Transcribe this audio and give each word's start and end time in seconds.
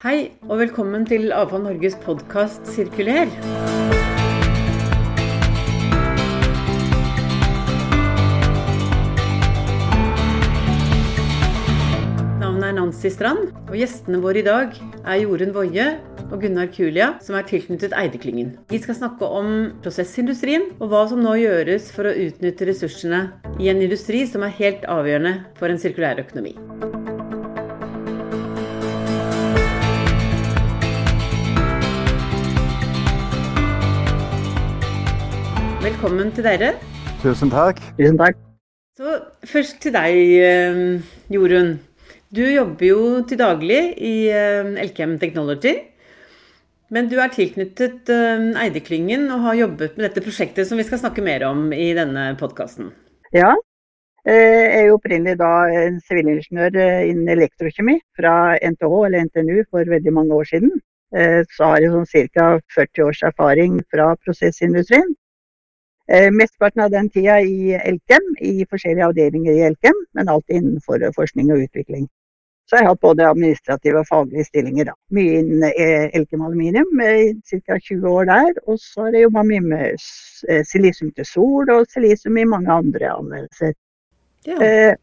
Hei, 0.00 0.30
og 0.48 0.56
velkommen 0.62 1.02
til 1.04 1.26
Avfall 1.36 1.60
Norges 1.60 1.92
podkast 2.00 2.64
Sirkuler. 2.72 3.28
Navnet 12.40 12.64
er 12.70 12.78
Nancy 12.78 13.12
Strand, 13.12 13.50
og 13.68 13.76
gjestene 13.76 14.22
våre 14.24 14.40
i 14.40 14.46
dag 14.48 14.72
er 15.04 15.20
Jorunn 15.20 15.52
Woie 15.52 15.90
og 16.30 16.38
Gunnar 16.46 16.72
Kulia, 16.72 17.10
som 17.20 17.36
er 17.36 17.44
tilknyttet 17.52 17.92
Eideklyngen. 17.92 18.56
Vi 18.72 18.80
skal 18.80 18.96
snakke 19.02 19.28
om 19.28 19.52
prosessindustrien, 19.84 20.70
og 20.80 20.94
hva 20.94 21.04
som 21.12 21.20
nå 21.20 21.36
gjøres 21.42 21.92
for 21.92 22.08
å 22.08 22.16
utnytte 22.24 22.72
ressursene 22.72 23.26
i 23.60 23.68
en 23.68 23.84
industri 23.84 24.24
som 24.24 24.48
er 24.48 24.56
helt 24.64 24.88
avgjørende 24.88 25.42
for 25.60 25.68
en 25.68 25.84
sirkulær 25.84 26.24
økonomi. 26.24 26.56
Velkommen 35.80 36.28
til 36.36 36.44
dere. 36.44 36.74
Tusen 37.22 37.48
takk. 37.48 37.78
Tusen 37.96 38.18
takk. 38.20 38.36
Så 39.00 39.14
først 39.48 39.78
til 39.80 39.94
deg, 39.94 40.16
eh, 40.44 40.80
Jorunn. 41.32 41.70
Du 42.36 42.42
jobber 42.44 42.84
jo 42.84 42.98
til 43.24 43.38
daglig 43.40 43.78
i 43.96 44.28
eh, 44.28 44.68
Elkem 44.82 45.14
Technology. 45.18 45.72
Men 46.92 47.08
du 47.08 47.16
er 47.16 47.32
tilknyttet 47.32 48.12
eh, 48.12 48.44
Eideklyngen 48.60 49.24
og 49.32 49.46
har 49.46 49.56
jobbet 49.62 49.96
med 49.96 50.04
dette 50.04 50.20
prosjektet 50.26 50.68
som 50.68 50.76
vi 50.76 50.84
skal 50.84 51.00
snakke 51.00 51.24
mer 51.24 51.46
om 51.48 51.72
i 51.72 51.94
denne 51.96 52.26
podkasten. 52.36 52.92
Ja. 53.32 53.54
Jeg 54.28 54.68
er 54.82 54.84
jo 54.90 54.98
opprinnelig 54.98 55.38
da 55.40 55.64
en 55.80 55.96
sivilingeniør 56.04 56.76
innen 57.08 57.32
elektrokjemi 57.38 57.96
fra 58.20 58.52
NTH 58.60 58.98
eller 59.06 59.24
NTNU 59.30 59.64
for 59.70 59.88
veldig 59.96 60.12
mange 60.12 60.42
år 60.42 60.52
siden. 60.52 60.76
Så 61.56 61.72
har 61.72 61.80
jeg 61.80 61.94
sånn 61.94 62.28
ca. 62.36 62.50
40 62.76 63.06
års 63.08 63.24
erfaring 63.32 63.80
fra 63.88 64.12
prosessindustrien. 64.20 65.16
Eh, 66.10 66.30
mesteparten 66.34 66.82
av 66.82 66.90
den 66.90 67.10
tida 67.10 67.36
i 67.40 67.74
Elkem, 67.78 68.32
i 68.42 68.64
forskjellige 68.66 69.06
avdelinger 69.12 69.52
i 69.54 69.66
Elkem, 69.68 69.98
men 70.18 70.28
alltid 70.28 70.56
innenfor 70.56 71.04
forskning 71.14 71.52
og 71.54 71.68
utvikling. 71.68 72.08
Så 72.66 72.78
jeg 72.78 72.86
har 72.86 72.92
hatt 72.92 73.02
både 73.02 73.26
administrative 73.26 73.98
og 73.98 74.06
faglige 74.06 74.46
stillinger. 74.46 74.90
da. 74.90 74.94
Mye 75.14 75.38
innen 75.40 75.62
eh, 75.68 76.08
Elkem 76.14 76.42
aluminium, 76.46 76.90
ca. 77.66 77.78
20 77.78 78.08
år 78.10 78.28
der. 78.30 78.58
Og 78.66 78.78
så 78.78 79.06
har 79.06 79.14
jeg 79.14 79.24
jobba 79.26 79.42
mye 79.46 79.62
med 79.64 80.04
eh, 80.48 80.64
silisium 80.66 81.10
til 81.14 81.26
sol 81.26 81.70
og 81.74 81.86
silisium 81.90 82.38
i 82.38 82.46
mange 82.46 82.70
andre 82.74 83.10
anvendelser. 83.10 83.74
Ja. 84.46 84.58
Eh, 84.66 84.94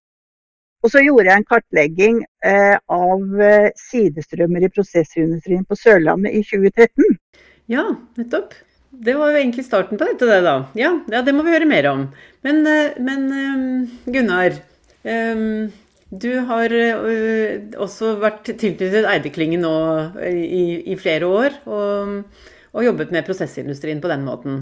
og 0.83 0.93
så 0.93 1.03
gjorde 1.03 1.27
jeg 1.27 1.41
en 1.41 1.49
kartlegging 1.49 2.21
eh, 2.45 2.77
av 2.77 3.43
sidestrømmer 3.81 4.63
i 4.63 4.71
prosessindustrien 4.71 5.67
på 5.67 5.75
Sørlandet 5.75 6.39
i 6.39 6.45
2013. 6.47 7.19
Ja, 7.67 7.89
nettopp. 8.15 8.55
Det 8.91 9.13
var 9.17 9.33
jo 9.33 9.39
egentlig 9.41 9.65
starten 9.67 9.99
på 9.99 10.07
dette, 10.07 10.27
det 10.29 10.39
da. 10.45 10.55
Ja, 10.77 10.93
ja 11.11 11.21
det 11.25 11.33
må 11.35 11.43
vi 11.45 11.53
høre 11.53 11.67
mer 11.69 11.89
om. 11.91 12.07
Men, 12.45 12.63
eh, 12.67 12.95
men 13.03 13.27
eh, 13.35 14.13
Gunnar. 14.13 14.61
Eh, 15.03 15.43
du 16.07 16.29
har 16.47 16.71
også 17.83 18.13
vært 18.21 18.45
tilknyttet 18.47 19.03
Eideklyngen 19.11 19.59
nå 19.59 19.73
i, 20.23 20.61
i 20.87 20.95
flere 20.95 21.27
år, 21.27 21.57
og, 21.67 22.13
og, 22.71 22.79
jobbet 22.85 23.11
med 23.11 23.27
prosessindustrien 23.27 23.99
på 23.99 24.07
den 24.07 24.23
måten. 24.23 24.61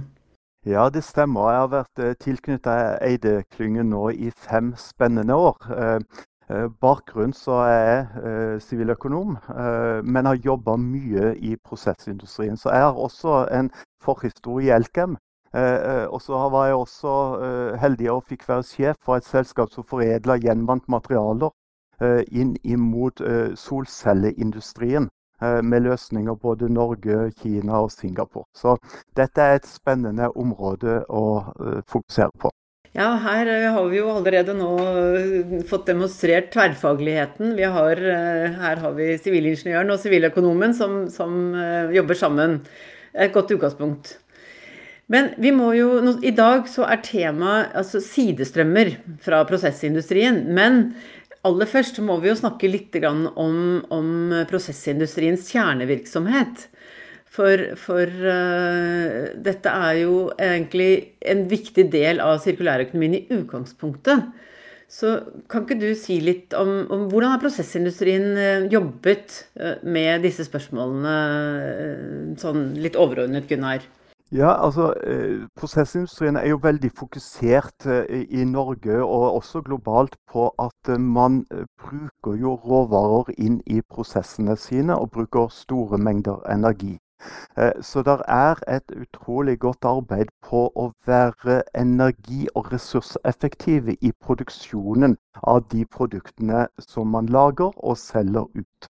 Ja, 0.66 0.88
det 0.90 1.04
stemmer. 1.06 1.52
Jeg 1.54 1.62
har 1.62 1.70
vært 1.76 2.24
tilknyttet 2.26 2.98
Eideklyngen 2.98 3.94
nå 3.94 4.08
i 4.10 4.34
fem 4.34 4.74
spennende 4.82 5.38
år. 5.38 5.70
Eh, 6.50 6.70
bakgrunn 6.82 7.34
så 7.34 7.52
er 7.52 7.80
jeg 7.82 8.08
eh, 8.24 8.62
siviløkonom, 8.62 9.38
eh, 9.50 10.04
men 10.06 10.26
har 10.26 10.36
jobba 10.46 10.76
mye 10.78 11.34
i 11.42 11.56
prosessindustrien. 11.58 12.58
Så 12.58 12.70
jeg 12.70 12.82
har 12.82 12.94
også 12.94 13.48
en 13.52 13.72
forhistorie 14.04 14.70
i 14.70 14.76
Elkem. 14.76 15.18
Og 15.56 16.22
så 16.22 16.36
var 16.52 16.66
jeg 16.66 16.76
også 16.76 17.12
heldig 17.80 18.10
og 18.12 18.26
fikk 18.28 18.42
være 18.50 18.64
sjef 18.68 18.98
for 19.00 19.16
et 19.16 19.24
selskap 19.24 19.70
som 19.72 19.86
foredla 19.88 20.36
gjenvant 20.44 20.84
materialer 20.92 21.54
inn 22.28 22.58
imot 22.64 23.24
solcelleindustrien. 23.56 25.08
Med 25.40 25.80
løsninger 25.88 26.36
både 26.36 26.68
Norge, 26.70 27.32
Kina 27.40 27.80
og 27.88 27.92
Singapore. 27.92 28.44
Så 28.52 28.76
dette 29.16 29.42
er 29.42 29.56
et 29.56 29.72
spennende 29.72 30.28
område 30.36 31.06
å 31.08 31.24
fokusere 31.88 32.36
på. 32.36 32.52
Ja, 32.96 33.10
her 33.20 33.50
eh, 33.52 33.66
har 33.76 33.88
vi 33.92 33.98
jo 33.98 34.08
allerede 34.08 34.54
nå 34.56 34.70
eh, 34.80 35.56
fått 35.68 35.90
demonstrert 35.90 36.54
tverrfagligheten. 36.54 37.52
Har, 37.74 38.00
eh, 38.00 38.54
her 38.56 38.80
har 38.80 38.94
vi 38.96 39.10
sivilingeniøren 39.20 39.92
og 39.92 40.00
siviløkonomen 40.00 40.72
som, 40.78 41.02
som, 41.12 41.34
jobber 41.92 42.16
sammen. 42.16 42.62
Et 43.12 43.34
godt 43.36 43.52
utgangspunkt. 43.52 44.14
Men 45.12 45.34
vi 45.44 45.52
må 45.52 45.74
jo, 45.76 45.90
i 46.24 46.32
dag 46.36 46.70
så 46.72 46.88
er 46.88 47.04
temaet 47.04 47.76
altså 47.76 48.00
sidestrømmer 48.02 48.94
fra 49.22 49.44
prosessindustrien. 49.50 50.46
Men 50.56 50.96
aller 51.46 51.68
først 51.68 52.00
må 52.00 52.16
vi 52.24 52.32
jo 52.32 52.40
snakke 52.40 52.72
litt 52.72 52.96
om, 53.04 53.28
om 53.92 54.40
prosessindustriens 54.48 55.52
kjernevirksomhet. 55.52 56.70
For, 57.36 57.72
for 57.80 58.08
uh, 58.08 59.34
dette 59.44 59.72
er 59.72 60.02
jo 60.06 60.18
egentlig 60.40 60.92
en 61.26 61.46
viktig 61.52 61.90
del 61.92 62.22
av 62.24 62.40
sirkulærøkonomien 62.44 63.18
i 63.18 63.26
utgangspunktet. 63.36 64.30
Så 64.88 65.18
kan 65.50 65.66
ikke 65.66 65.80
du 65.82 65.90
si 65.98 66.20
litt 66.24 66.54
om, 66.56 66.86
om 66.94 67.08
hvordan 67.10 67.34
har 67.34 67.42
prosessindustrien 67.42 68.30
uh, 68.38 68.70
jobbet 68.72 69.42
uh, 69.60 69.82
med 69.84 70.24
disse 70.24 70.46
spørsmålene, 70.48 71.18
sånn 72.40 72.70
litt 72.80 72.96
overordnet, 73.00 73.50
Gunnar? 73.52 73.84
Ja, 74.34 74.56
altså 74.58 74.88
Prosessindustrien 75.56 76.36
er 76.40 76.48
jo 76.50 76.58
veldig 76.64 76.90
fokusert 76.98 77.86
i 78.10 78.42
Norge 78.50 78.98
og 78.98 79.38
også 79.38 79.62
globalt 79.68 80.18
på 80.34 80.48
at 80.60 80.90
man 80.98 81.44
bruker 81.78 82.34
jo 82.42 82.56
råvarer 82.66 83.30
inn 83.38 83.60
i 83.70 83.84
prosessene 83.86 84.58
sine 84.58 84.98
og 84.98 85.14
bruker 85.14 85.54
store 85.54 86.02
mengder 86.02 86.42
energi. 86.52 86.96
Eh, 87.58 87.72
så 87.82 88.04
det 88.04 88.18
er 88.28 88.60
et 88.68 88.92
utrolig 88.92 89.60
godt 89.60 89.86
arbeid 89.86 90.32
på 90.44 90.66
å 90.76 90.92
være 91.06 91.62
energi- 91.76 92.50
og 92.56 92.72
ressurseffektive 92.74 93.96
i 94.02 94.12
produksjonen 94.22 95.18
av 95.44 95.64
de 95.72 95.86
produktene 95.86 96.68
som 96.80 97.08
man 97.08 97.26
lager 97.26 97.72
og 97.78 97.98
selger 97.98 98.50
ut. 98.56 98.90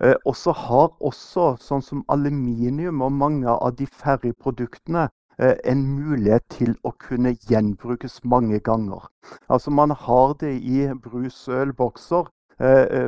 Eh, 0.00 0.14
og 0.24 0.36
så 0.36 0.52
har 0.52 0.90
også, 1.00 1.56
sånn 1.60 1.82
som 1.82 2.04
aluminium 2.08 3.02
og 3.02 3.12
mange 3.12 3.48
av 3.48 3.76
de 3.76 3.86
ferdigproduktene, 3.86 5.08
produktene 5.08 5.08
en 5.38 5.82
mulighet 5.86 6.42
til 6.50 6.72
å 6.82 6.90
kunne 6.98 7.36
gjenbrukes 7.48 8.24
mange 8.24 8.58
ganger. 8.58 9.06
Altså 9.48 9.70
Man 9.70 9.90
har 9.90 10.34
det 10.40 10.56
i 10.58 10.88
brusølbokser, 10.94 12.26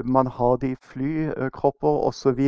man 0.05 0.27
har 0.27 0.57
det 0.63 0.69
i 0.71 0.77
flykropper 0.93 1.97
osv 2.07 2.39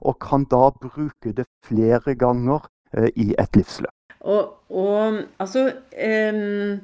og 0.00 0.18
kan 0.22 0.46
da 0.50 0.68
bruke 0.74 1.32
det 1.34 1.46
flere 1.66 2.14
ganger 2.18 2.66
eh, 2.96 3.10
i 3.16 3.32
et 3.38 3.58
livsløp. 3.58 3.94
Og, 4.28 4.54
og 4.74 5.20
altså 5.40 5.68
um, 5.94 6.78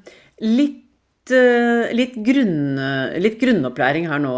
litt, 0.45 1.33
litt, 1.97 2.19
grunn, 2.27 2.79
litt, 3.21 3.41
grunnopplæring 3.41 4.07
her 4.11 4.23
nå. 4.23 4.35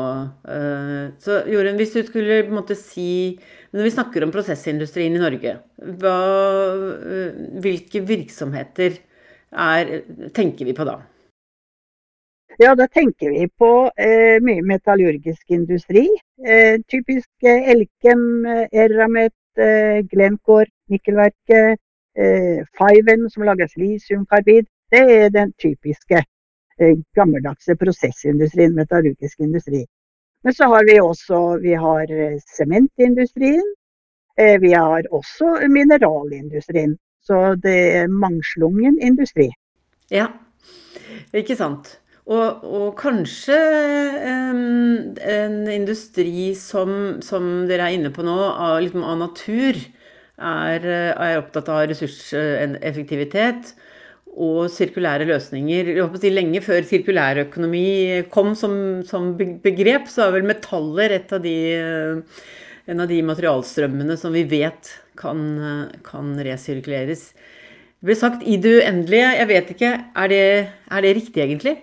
Uh, 0.46 1.12
så 1.22 1.42
Jorunn, 1.50 1.76
hvis 1.80 1.92
du 1.96 2.00
skulle 2.06 2.40
på 2.46 2.54
en 2.54 2.60
måte 2.60 2.78
si 2.78 3.36
Når 3.74 3.84
vi 3.84 3.92
snakker 3.92 4.24
om 4.24 4.32
prosessindustrien 4.32 5.18
i 5.18 5.20
Norge, 5.20 5.58
hva, 6.00 6.16
uh, 6.72 7.42
hvilke 7.60 8.00
virksomheter 8.06 8.96
er, 9.52 9.92
tenker 10.34 10.66
vi 10.68 10.74
på 10.76 10.86
da? 10.88 10.96
Ja, 12.58 12.74
da 12.74 12.86
tenker 12.88 13.30
vi 13.30 13.48
på 13.48 13.90
eh, 14.00 14.38
mye 14.40 14.62
metallurgisk 14.64 15.50
industri. 15.52 16.06
Eh, 16.48 16.78
typisk 16.88 17.44
eh, 17.44 17.68
Elkem, 17.72 18.46
eh, 18.48 18.62
Eramet, 18.72 19.34
eh, 19.60 20.00
Glencore, 20.08 20.70
Nikkelverket, 20.88 21.76
eh, 22.16 22.62
Fiven 22.78 23.26
som 23.30 23.44
lager 23.44 23.68
lisiumkarbid. 23.76 24.70
Det 24.90 25.02
er 25.18 25.28
den 25.34 25.52
typiske 25.60 26.22
gammeldagse 27.16 27.74
prosessindustrien, 27.80 28.74
metallurgisk 28.76 29.40
industri. 29.40 29.80
Men 30.44 30.54
så 30.54 30.68
har 30.68 30.84
vi 30.84 30.98
også 31.00 31.58
vi 31.62 31.72
har 31.74 32.12
sementindustrien. 32.56 33.64
vi 34.60 34.72
har 34.72 35.02
også 35.10 35.68
mineralindustrien. 35.68 36.98
Så 37.22 37.54
det 37.54 37.96
er 37.96 38.08
mangslungen 38.08 39.00
industri. 39.00 39.48
Ja, 40.10 40.26
ikke 41.32 41.56
sant. 41.56 41.96
Og, 42.26 42.64
og 42.66 42.86
kanskje 42.98 43.56
um, 44.26 45.14
en 45.22 45.60
industri 45.70 46.50
som, 46.58 47.20
som, 47.22 47.68
dere 47.70 47.86
er 47.86 47.98
inne 48.00 48.10
på 48.14 48.24
nå, 48.26 48.34
av, 48.34 48.80
liksom, 48.82 49.04
av 49.06 49.20
natur, 49.20 49.78
er, 50.36 50.82
er, 51.14 51.36
opptatt 51.38 51.70
av 51.72 51.84
ressurseffektivitet 51.92 53.70
og 54.36 54.66
sirkulære 54.74 55.24
løsninger. 55.30 55.94
Si 56.20 56.32
Lenge 56.34 56.60
før 56.66 56.84
sirkulærøkonomi 56.90 57.86
kom 58.34 58.52
som, 58.58 58.76
som 59.06 59.32
begrep, 59.38 60.10
så 60.12 60.26
er 60.26 60.36
vel 60.36 60.50
metaller 60.50 61.14
et 61.16 61.32
av 61.32 61.40
de 61.46 61.56
en 62.86 63.02
av 63.02 63.10
de 63.10 63.18
materialstrømmene 63.26 64.14
som 64.18 64.34
vi 64.34 64.44
vet 64.46 64.92
kan, 65.18 65.40
kan 66.06 66.36
resirkuleres. 66.46 67.30
Det 67.98 68.10
ble 68.10 68.16
sagt 68.18 68.44
i 68.46 68.58
det 68.62 68.76
uendelige. 68.82 69.32
Jeg 69.40 69.50
vet 69.50 69.72
ikke, 69.74 69.92
er 70.22 70.30
det, 70.30 70.44
er 70.68 71.02
det 71.02 71.16
riktig 71.16 71.42
egentlig? 71.42 71.74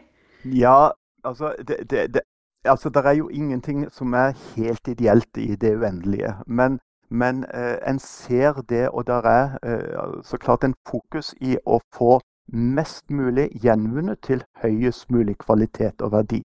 Ja, 0.45 0.89
altså 1.23 1.55
det, 1.67 1.89
det, 1.89 2.13
det, 2.13 2.21
altså 2.65 2.91
er 2.95 3.11
jo 3.11 3.29
ingenting 3.29 3.91
som 3.91 4.13
er 4.13 4.33
helt 4.55 4.87
ideelt 4.87 5.37
i 5.37 5.55
det 5.55 5.77
uendelige. 5.77 6.35
Men, 6.47 6.79
men 7.09 7.45
eh, 7.53 7.77
en 7.87 7.99
ser 7.99 8.61
det, 8.69 8.89
og 8.89 9.07
det 9.07 9.15
er 9.15 9.57
eh, 9.63 10.23
så 10.23 10.37
klart 10.37 10.63
en 10.63 10.75
fokus 10.89 11.35
i 11.41 11.57
å 11.65 11.79
få 11.95 12.19
mest 12.47 13.11
mulig 13.11 13.49
gjenvunnet 13.63 14.19
til 14.21 14.43
høyest 14.63 15.11
mulig 15.11 15.37
kvalitet 15.37 16.01
og 16.01 16.11
verdi. 16.11 16.43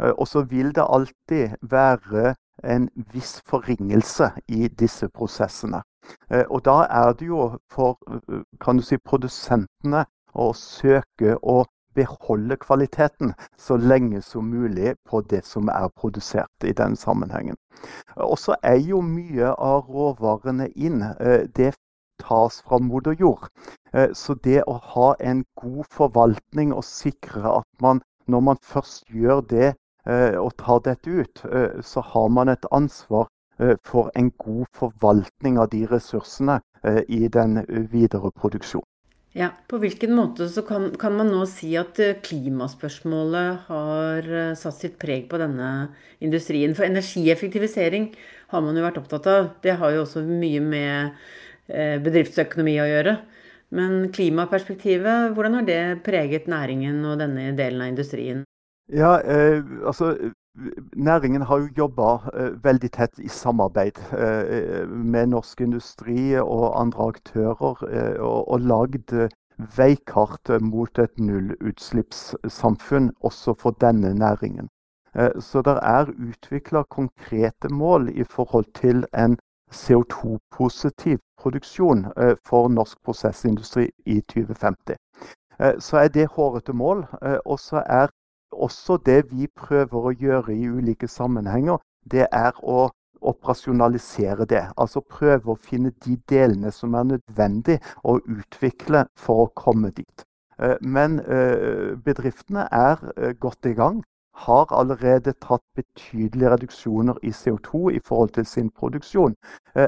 Eh, 0.00 0.12
og 0.18 0.28
så 0.28 0.42
vil 0.42 0.74
det 0.74 0.86
alltid 0.88 1.56
være 1.62 2.34
en 2.64 2.88
viss 3.12 3.42
forringelse 3.46 4.30
i 4.48 4.68
disse 4.68 5.08
prosessene. 5.08 5.82
Eh, 6.30 6.44
og 6.50 6.64
da 6.64 6.86
er 6.90 7.12
det 7.12 7.26
jo 7.26 7.58
for 7.70 7.98
eh, 8.10 8.42
kan 8.60 8.76
du 8.76 8.82
si, 8.82 8.96
produsentene 8.96 10.04
å 10.34 10.52
søke 10.54 11.36
å 11.42 11.64
beholde 11.96 12.58
kvaliteten 12.60 13.32
så 13.58 13.78
lenge 13.80 14.22
som 14.22 14.50
mulig 14.52 14.94
på 15.08 15.22
det 15.30 15.42
som 15.48 15.70
er 15.72 15.88
produsert 15.96 16.64
i 16.64 16.74
den 16.76 16.96
sammenhengen. 16.96 17.56
Og 18.16 18.38
så 18.38 18.56
er 18.62 18.78
jo 18.80 19.00
mye 19.04 19.52
av 19.52 19.88
råvarene 19.88 20.68
inn. 20.76 21.02
Det 21.56 21.74
tas 22.22 22.60
fra 22.64 22.78
moder 22.80 23.16
jord. 23.20 23.48
Så 24.12 24.36
det 24.44 24.62
å 24.64 24.78
ha 24.94 25.10
en 25.20 25.44
god 25.60 25.84
forvaltning 25.92 26.72
og 26.72 26.84
sikre 26.88 27.58
at 27.58 27.68
man 27.82 28.00
når 28.26 28.40
man 28.42 28.62
først 28.62 29.04
gjør 29.12 29.44
det 29.50 29.74
og 30.40 30.52
tar 30.58 30.80
dette 30.86 31.10
ut, 31.10 31.42
så 31.82 32.02
har 32.12 32.28
man 32.32 32.48
et 32.48 32.66
ansvar 32.74 33.28
Eh, 33.58 33.76
for 33.84 34.10
en 34.14 34.30
god 34.30 34.66
forvaltning 34.74 35.58
av 35.58 35.70
de 35.72 35.86
ressursene 35.88 36.60
eh, 36.84 37.00
i 37.08 37.28
den 37.28 37.62
videre 37.92 38.30
produksjonen. 38.30 38.88
Ja, 39.36 39.50
På 39.68 39.76
hvilken 39.82 40.14
måte 40.16 40.48
kan, 40.64 40.94
kan, 40.96 41.12
man 41.18 41.28
nå 41.28 41.42
si 41.50 41.74
at 41.76 41.98
eh, 42.00 42.16
klimaspørsmålet 42.24 43.66
har 43.68 44.30
satt 44.56 44.78
sitt 44.80 44.96
preg 45.02 45.26
på 45.28 45.40
denne 45.42 45.90
industrien? 46.24 46.72
For 46.76 46.88
energieffektivisering 46.88 48.14
har 48.54 48.64
man 48.64 48.78
jo 48.78 48.86
vært 48.86 49.00
opptatt 49.02 49.28
av. 49.28 49.50
Det 49.60 49.76
har 49.76 49.92
jo 49.92 50.06
også 50.06 50.24
mye 50.24 50.62
med 50.64 51.26
bedriftsøkonomi 51.66 52.76
å 52.78 52.86
gjøre. 52.86 53.16
Men 53.74 54.12
klimaperspektivet, 54.14 55.32
hvordan 55.34 55.58
har 55.58 55.64
det 55.66 55.80
preget 56.06 56.46
næringen 56.50 57.00
og 57.04 57.18
denne 57.18 57.50
delen 57.58 57.82
av 57.82 57.90
industrien? 57.90 58.44
Ja, 58.86 59.16
eh, 59.20 59.58
altså 59.82 60.14
Næringen 60.96 61.42
har 61.42 61.58
jo 61.58 61.68
jobba 61.76 62.12
eh, 62.34 62.64
veldig 62.64 62.90
tett 62.92 63.18
i 63.18 63.28
samarbeid 63.28 63.98
eh, 64.16 64.88
med 64.88 65.26
norsk 65.34 65.60
industri 65.60 66.36
og 66.40 66.80
andre 66.80 67.08
aktører, 67.12 67.82
eh, 67.90 68.20
og, 68.20 68.48
og 68.48 68.60
lagd 68.60 69.12
veikart 69.76 70.52
mot 70.60 70.98
et 70.98 71.18
nullutslippssamfunn 71.18 73.10
også 73.20 73.54
for 73.60 73.76
denne 73.80 74.14
næringen. 74.14 74.68
Så 75.40 75.62
det 75.64 75.78
er 75.80 76.10
utvikla 76.12 76.82
konkrete 76.92 77.68
mål 77.72 78.10
i 78.12 78.24
forhold 78.24 78.66
til 78.74 79.06
en 79.16 79.38
CO2-positiv 79.72 81.18
produksjon 81.40 82.04
for 82.44 82.68
norsk 82.68 82.98
prosessindustri 83.04 83.86
i 84.06 84.20
2050. 84.20 85.00
Så 85.78 85.96
er 85.96 86.08
det 86.08 86.28
hårete 86.36 86.72
mål. 86.76 87.06
Og 87.46 87.58
så 87.58 87.80
er 87.86 88.12
også 88.56 88.98
det 89.06 89.24
vi 89.30 89.46
prøver 89.46 90.08
å 90.08 90.14
gjøre 90.14 90.54
i 90.54 90.68
ulike 90.68 91.08
sammenhenger, 91.08 91.78
det 92.10 92.26
er 92.32 92.56
å 92.62 92.88
operasjonalisere 93.26 94.46
det. 94.48 94.64
Altså 94.76 95.00
prøve 95.00 95.52
å 95.52 95.60
finne 95.60 95.92
de 96.04 96.16
delene 96.30 96.72
som 96.72 96.94
er 96.94 97.10
nødvendig 97.14 97.78
å 98.04 98.18
utvikle 98.20 99.06
for 99.18 99.46
å 99.46 99.52
komme 99.56 99.90
dit. 99.96 100.26
Eh, 100.62 100.76
men 100.80 101.20
eh, 101.20 101.96
bedriftene 102.04 102.68
er 102.72 103.00
eh, 103.16 103.32
godt 103.40 103.66
i 103.66 103.74
gang. 103.78 104.02
Har 104.46 104.68
allerede 104.70 105.32
tatt 105.40 105.64
betydelige 105.76 106.50
reduksjoner 106.52 107.16
i 107.24 107.32
CO2 107.32 107.94
i 107.96 108.00
forhold 108.04 108.34
til 108.36 108.44
sin 108.44 108.68
produksjon. 108.68 109.32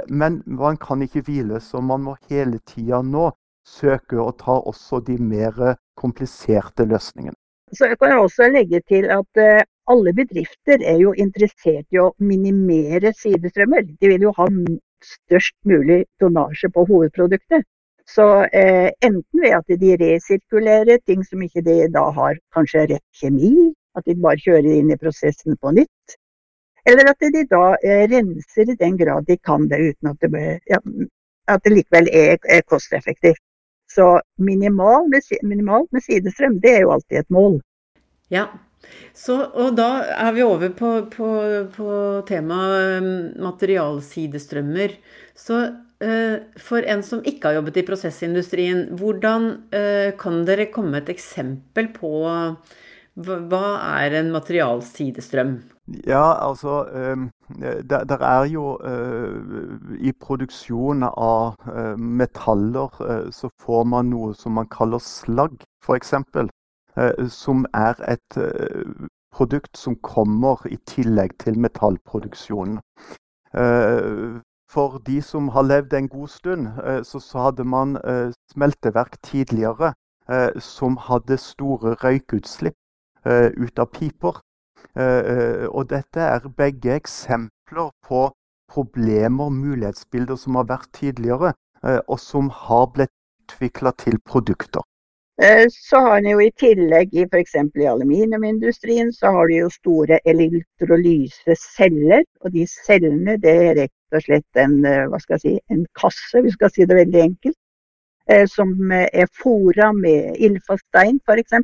Men 0.08 0.38
man 0.46 0.78
kan 0.80 1.02
ikke 1.04 1.20
hvile, 1.26 1.60
så 1.60 1.82
man 1.84 2.06
må 2.06 2.14
hele 2.30 2.56
tida 2.64 3.02
nå 3.04 3.26
søke 3.68 4.16
å 4.16 4.32
ta 4.32 4.56
også 4.70 5.02
de 5.04 5.18
mer 5.20 5.76
kompliserte 6.00 6.88
løsningene. 6.88 7.36
Så 7.72 7.90
jeg 7.90 7.98
kan 8.00 8.18
også 8.18 8.48
legge 8.52 8.80
til 8.88 9.08
at 9.12 9.40
eh, 9.42 9.64
alle 9.92 10.12
bedrifter 10.16 10.84
er 10.92 11.00
jo 11.00 11.14
interessert 11.16 11.86
i 11.92 12.00
å 12.00 12.12
minimere 12.18 13.12
sidestrømmer. 13.16 13.88
De 14.00 14.12
vil 14.12 14.28
jo 14.28 14.32
ha 14.36 14.46
størst 15.04 15.56
mulig 15.68 16.04
tonnasje 16.20 16.70
på 16.74 16.84
hovedproduktet. 16.88 17.66
Så 18.08 18.24
eh, 18.56 18.88
enten 19.04 19.42
ved 19.42 19.56
at 19.58 19.80
de 19.80 19.96
resirkulerer 20.00 21.00
ting 21.06 21.24
som 21.24 21.42
ikke 21.44 21.64
de 21.66 21.76
da 21.92 22.06
har 22.16 22.38
kanskje 22.56 22.86
rett 22.94 23.20
kjemi, 23.20 23.52
at 23.96 24.06
de 24.08 24.16
bare 24.22 24.40
kjører 24.40 24.70
inn 24.78 24.92
i 24.92 25.00
prosessen 25.00 25.58
på 25.60 25.74
nytt. 25.76 26.16
Eller 26.88 27.10
at 27.12 27.20
de 27.20 27.44
da 27.50 27.64
eh, 27.84 28.06
renser 28.08 28.72
i 28.72 28.78
den 28.80 28.96
grad 28.96 29.28
de 29.28 29.36
kan 29.44 29.68
det 29.68 29.80
uten 29.90 30.12
at 30.14 30.24
det, 30.24 30.46
ja, 30.72 30.80
at 31.52 31.64
det 31.64 31.74
likevel 31.74 32.08
er, 32.12 32.38
er 32.48 32.64
kosteffektivt. 32.64 33.42
Så 33.88 34.20
minimal 34.36 35.08
med, 35.08 35.24
minimalt 35.42 35.92
med 35.92 36.04
sidestrøm, 36.04 36.58
det 36.62 36.74
er 36.76 36.82
jo 36.84 36.94
alltid 36.96 37.22
et 37.22 37.30
mål. 37.32 37.60
Ja. 38.32 38.46
Så, 39.16 39.34
og 39.58 39.74
da 39.78 39.88
er 40.14 40.32
vi 40.36 40.44
over 40.46 40.70
på, 40.76 40.90
på, 41.12 41.28
på 41.74 41.92
temaet 42.28 43.02
um, 43.02 43.08
materialsidestrømmer. 43.42 44.94
Så 45.36 45.62
uh, 46.04 46.36
for 46.62 46.86
en 46.86 47.02
som 47.04 47.24
ikke 47.26 47.50
har 47.50 47.58
jobbet 47.58 47.80
i 47.80 47.86
prosessindustrien, 47.88 48.84
hvordan 49.00 49.48
uh, 49.74 50.10
kan 50.20 50.44
dere 50.48 50.68
komme 50.74 51.00
et 51.00 51.10
eksempel 51.12 51.90
på 51.96 52.12
hva 53.18 53.64
er 53.98 54.14
en 54.20 54.30
materialsidestrøm? 54.30 55.58
Ja, 56.06 56.48
altså 56.48 56.84
Det 57.90 58.08
der 58.08 58.22
er 58.22 58.44
jo 58.44 58.78
uh, 58.84 59.94
I 60.00 60.12
produksjon 60.12 61.02
av 61.02 61.56
uh, 61.66 61.96
metaller 61.96 62.92
uh, 63.00 63.30
så 63.32 63.48
får 63.60 63.84
man 63.84 64.10
noe 64.12 64.34
som 64.34 64.52
man 64.52 64.68
kaller 64.68 64.98
slagg, 65.02 65.56
f.eks. 65.84 66.14
som 67.30 67.66
er 67.74 67.94
et 68.10 68.38
produkt 69.32 69.76
som 69.78 69.94
kommer 70.02 70.66
i 70.66 70.76
tillegg 70.86 71.36
til 71.38 71.58
metallproduksjonen. 71.58 72.80
for 74.70 74.98
de 75.06 75.22
som 75.22 75.48
har 75.48 75.62
levd 75.62 75.94
en 75.94 76.08
god 76.08 76.28
stund, 76.28 76.66
så 77.04 77.38
hadde 77.38 77.64
man 77.64 77.96
smelteverk 78.52 79.16
tidligere 79.22 79.92
som 80.58 80.96
hadde 80.96 81.38
store 81.38 81.94
røykutslipp 81.94 82.74
ut 83.28 83.78
av 83.82 83.90
piper. 83.92 84.40
Eh, 84.96 85.22
eh, 85.32 85.66
og 85.68 85.88
dette 85.92 86.20
er 86.20 86.48
begge 86.58 86.94
eksempler 86.96 87.90
på 88.06 88.28
problemer, 88.72 89.50
mulighetsbilder 89.54 90.36
som 90.40 90.58
har 90.58 90.68
vært 90.68 90.90
tidligere, 90.96 91.52
eh, 91.84 92.00
og 92.06 92.18
som 92.22 92.50
har 92.50 92.86
blitt 92.94 93.14
utvikla 93.46 93.92
til 94.04 94.18
produkter. 94.20 94.82
Så 95.70 96.00
har 96.02 96.16
en 96.18 96.26
jo 96.26 96.40
i 96.42 96.50
tillegg 96.58 97.12
i 97.14 97.22
f.eks. 97.22 97.54
i 97.54 97.84
aluminiumindustrien 97.86 99.12
så 99.14 99.30
har 99.36 99.46
du 99.46 99.54
jo 99.54 99.68
store 99.70 100.18
elektrolyseceller. 100.26 102.24
Og 102.42 102.50
de 102.56 102.64
cellene 102.66 103.36
det 103.38 103.54
er 103.68 103.78
rett 103.78 104.16
og 104.18 104.24
slett 104.24 104.58
en, 104.58 104.82
hva 104.82 105.20
skal 105.22 105.36
jeg 105.36 105.44
si, 105.44 105.52
en 105.70 105.86
kasse, 105.94 106.42
vi 106.42 106.50
skal 106.50 106.72
si 106.74 106.88
det 106.90 106.98
veldig 106.98 107.22
enkelt. 107.22 107.58
Som 108.50 108.90
er 108.90 109.30
fora 109.30 109.92
med 109.94 110.34
ildfast 110.42 110.82
stein 110.90 111.22
f.eks. 111.22 111.54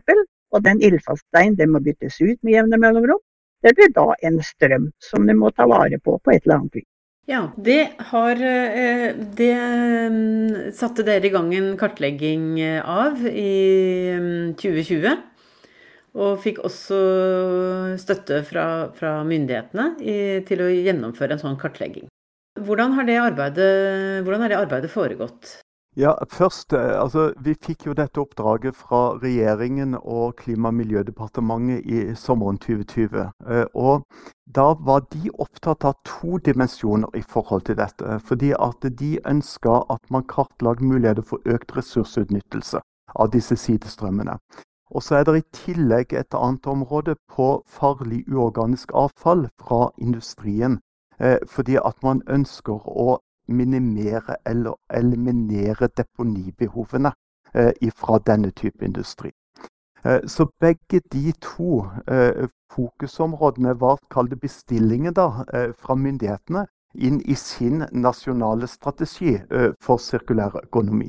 Og 0.55 0.63
den 0.65 0.81
ildfaststeinen 0.83 1.59
den 1.59 1.73
må 1.75 1.83
byttes 1.83 2.21
ut 2.23 2.39
med 2.43 2.55
jevne 2.55 2.79
mellomrom. 2.81 3.21
Det 3.65 3.75
blir 3.75 3.91
da 3.97 4.13
en 4.23 4.41
strøm 4.45 4.91
som 5.03 5.27
du 5.27 5.35
må 5.35 5.51
ta 5.51 5.67
vare 5.67 5.99
på 5.99 6.19
på 6.21 6.35
et 6.35 6.45
eller 6.45 6.61
annet 6.61 6.81
vis. 6.81 6.89
Ja, 7.25 7.47
det 7.57 7.95
har 8.11 8.37
eh, 8.37 9.15
Det 9.17 9.53
mm, 9.57 10.73
satte 10.77 11.07
dere 11.07 11.25
i 11.25 11.33
gang 11.33 11.49
en 11.57 11.71
kartlegging 11.81 12.61
av 12.85 13.25
i 13.25 14.53
2020. 14.61 15.07
Mm, 15.09 15.23
og 16.15 16.39
fikk 16.45 16.61
også 16.63 16.99
støtte 17.99 18.45
fra, 18.47 18.67
fra 18.95 19.17
myndighetene 19.27 19.87
i, 19.99 20.19
til 20.47 20.63
å 20.63 20.71
gjennomføre 20.71 21.35
en 21.35 21.43
sånn 21.43 21.59
kartlegging. 21.59 22.07
Hvordan 22.61 22.95
har 22.95 23.09
det 23.09 23.17
arbeidet, 23.19 24.23
har 24.29 24.51
det 24.53 24.61
arbeidet 24.61 24.93
foregått? 24.93 25.57
Ja, 25.97 26.15
først, 26.29 26.73
eh, 26.73 27.03
altså, 27.03 27.33
Vi 27.39 27.55
fikk 27.55 27.87
jo 27.87 27.93
dette 27.93 28.19
oppdraget 28.19 28.75
fra 28.75 29.15
regjeringen 29.23 29.95
og 29.95 30.35
Klima- 30.37 30.69
og 30.69 30.75
miljødepartementet 30.75 31.87
i 31.87 32.15
sommeren 32.15 32.59
2020. 32.59 33.31
Eh, 33.49 33.67
og 33.75 34.05
Da 34.55 34.75
var 34.75 35.01
de 35.13 35.31
opptatt 35.39 35.85
av 35.85 35.95
to 36.05 36.39
dimensjoner 36.39 37.09
i 37.15 37.23
forhold 37.23 37.63
til 37.63 37.77
dette. 37.77 38.21
Fordi 38.21 38.51
at 38.53 38.99
de 38.99 39.19
ønska 39.27 39.85
at 39.91 40.11
man 40.11 40.23
kartla 40.23 40.75
muligheter 40.81 41.23
for 41.23 41.39
økt 41.47 41.77
ressursutnyttelse 41.77 42.81
av 43.17 43.31
disse 43.31 43.57
sidestrømmene. 43.57 44.39
Og 44.91 45.03
så 45.03 45.15
er 45.15 45.25
det 45.25 45.37
i 45.37 45.51
tillegg 45.53 46.13
et 46.13 46.35
annet 46.35 46.67
område 46.67 47.15
på 47.29 47.63
farlig 47.67 48.25
uorganisk 48.29 48.91
avfall 48.95 49.49
fra 49.61 49.91
industrien. 49.99 50.81
fordi 51.47 51.77
at 51.77 52.03
man 52.03 52.23
ønsker 52.27 52.81
å 52.87 53.19
minimere 53.47 54.37
eller 54.47 54.75
eliminere 54.91 55.89
deponibehovene 55.97 57.13
fra 57.95 58.19
denne 58.27 58.51
type 58.51 58.85
industri. 58.85 59.31
Så 60.27 60.47
begge 60.61 61.01
de 61.13 61.33
to 61.41 61.85
fokusområdene 62.75 63.81
var 63.81 63.99
kalt 64.11 64.35
bestillingen 64.41 65.15
da, 65.15 65.29
fra 65.79 65.95
myndighetene 65.95 66.67
inn 66.95 67.21
i 67.25 67.35
sin 67.35 67.85
nasjonale 67.93 68.67
strategi 68.69 69.37
for 69.81 70.03
sirkulær 70.03 70.59
økonomi. 70.65 71.09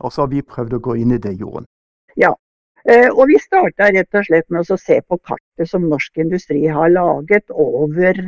Og 0.00 0.12
så 0.12 0.24
har 0.24 0.32
vi 0.32 0.42
prøvd 0.42 0.74
å 0.74 0.82
gå 0.88 0.96
inn 1.02 1.14
i 1.14 1.20
det, 1.22 1.36
Jorunn. 1.38 1.68
Ja, 2.16 2.32
og 3.12 3.22
vi 3.30 3.38
starta 3.40 3.92
rett 3.94 4.18
og 4.18 4.26
slett 4.26 4.50
med 4.50 4.70
å 4.70 4.80
se 4.80 4.98
på 5.00 5.20
kartet 5.20 5.70
som 5.70 5.86
norsk 5.88 6.18
industri 6.24 6.66
har 6.66 6.90
laget 6.92 7.50
over 7.50 8.18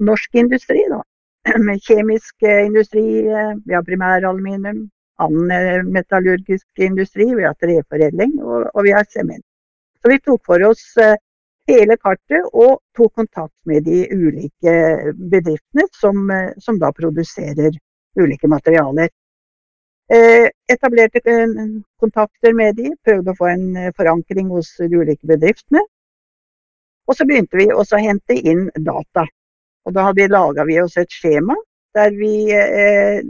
norsk 0.00 0.34
industri. 0.40 0.84
da. 0.88 1.02
Kjemisk 1.86 2.46
industri, 2.48 3.04
vi 3.66 3.74
har 3.74 3.84
primæraluminium, 3.84 4.84
annen 5.22 5.90
metallurgisk 5.92 6.66
industri, 6.82 7.28
vi 7.34 7.44
har 7.44 7.54
treforedling 7.60 8.38
og, 8.42 8.70
og 8.74 8.86
vi 8.86 8.94
har 8.96 9.06
sement. 9.12 9.44
Så 10.02 10.10
vi 10.12 10.20
tok 10.20 10.42
for 10.46 10.64
oss 10.68 10.84
hele 11.68 11.96
kartet 11.96 12.48
og 12.52 12.80
tok 12.96 13.12
kontakt 13.20 13.56
med 13.68 13.84
de 13.88 14.04
ulike 14.12 14.74
bedriftene 15.32 15.86
som, 15.96 16.26
som 16.60 16.80
da 16.80 16.90
produserer 16.92 17.76
ulike 18.20 18.48
materialer. 18.48 19.08
Eh, 20.12 20.50
etablerte 20.68 21.20
kontakter 22.00 22.52
med 22.52 22.76
de, 22.76 22.90
prøvde 23.04 23.32
å 23.32 23.38
få 23.38 23.48
en 23.48 23.70
forankring 23.96 24.50
hos 24.52 24.74
de 24.80 24.92
ulike 24.92 25.24
bedriftene. 25.28 25.80
Og 27.08 27.16
så 27.16 27.24
begynte 27.28 27.56
vi 27.56 27.70
også 27.72 27.96
å 27.96 28.04
hente 28.04 28.36
inn 28.36 28.68
data. 28.76 29.24
Og 29.84 29.94
da 29.94 30.10
laga 30.32 30.64
vi 30.64 30.80
oss 30.80 30.96
et 30.96 31.12
skjema 31.12 31.56
der 31.94 32.10
vi 32.16 32.50
eh, 32.50 33.20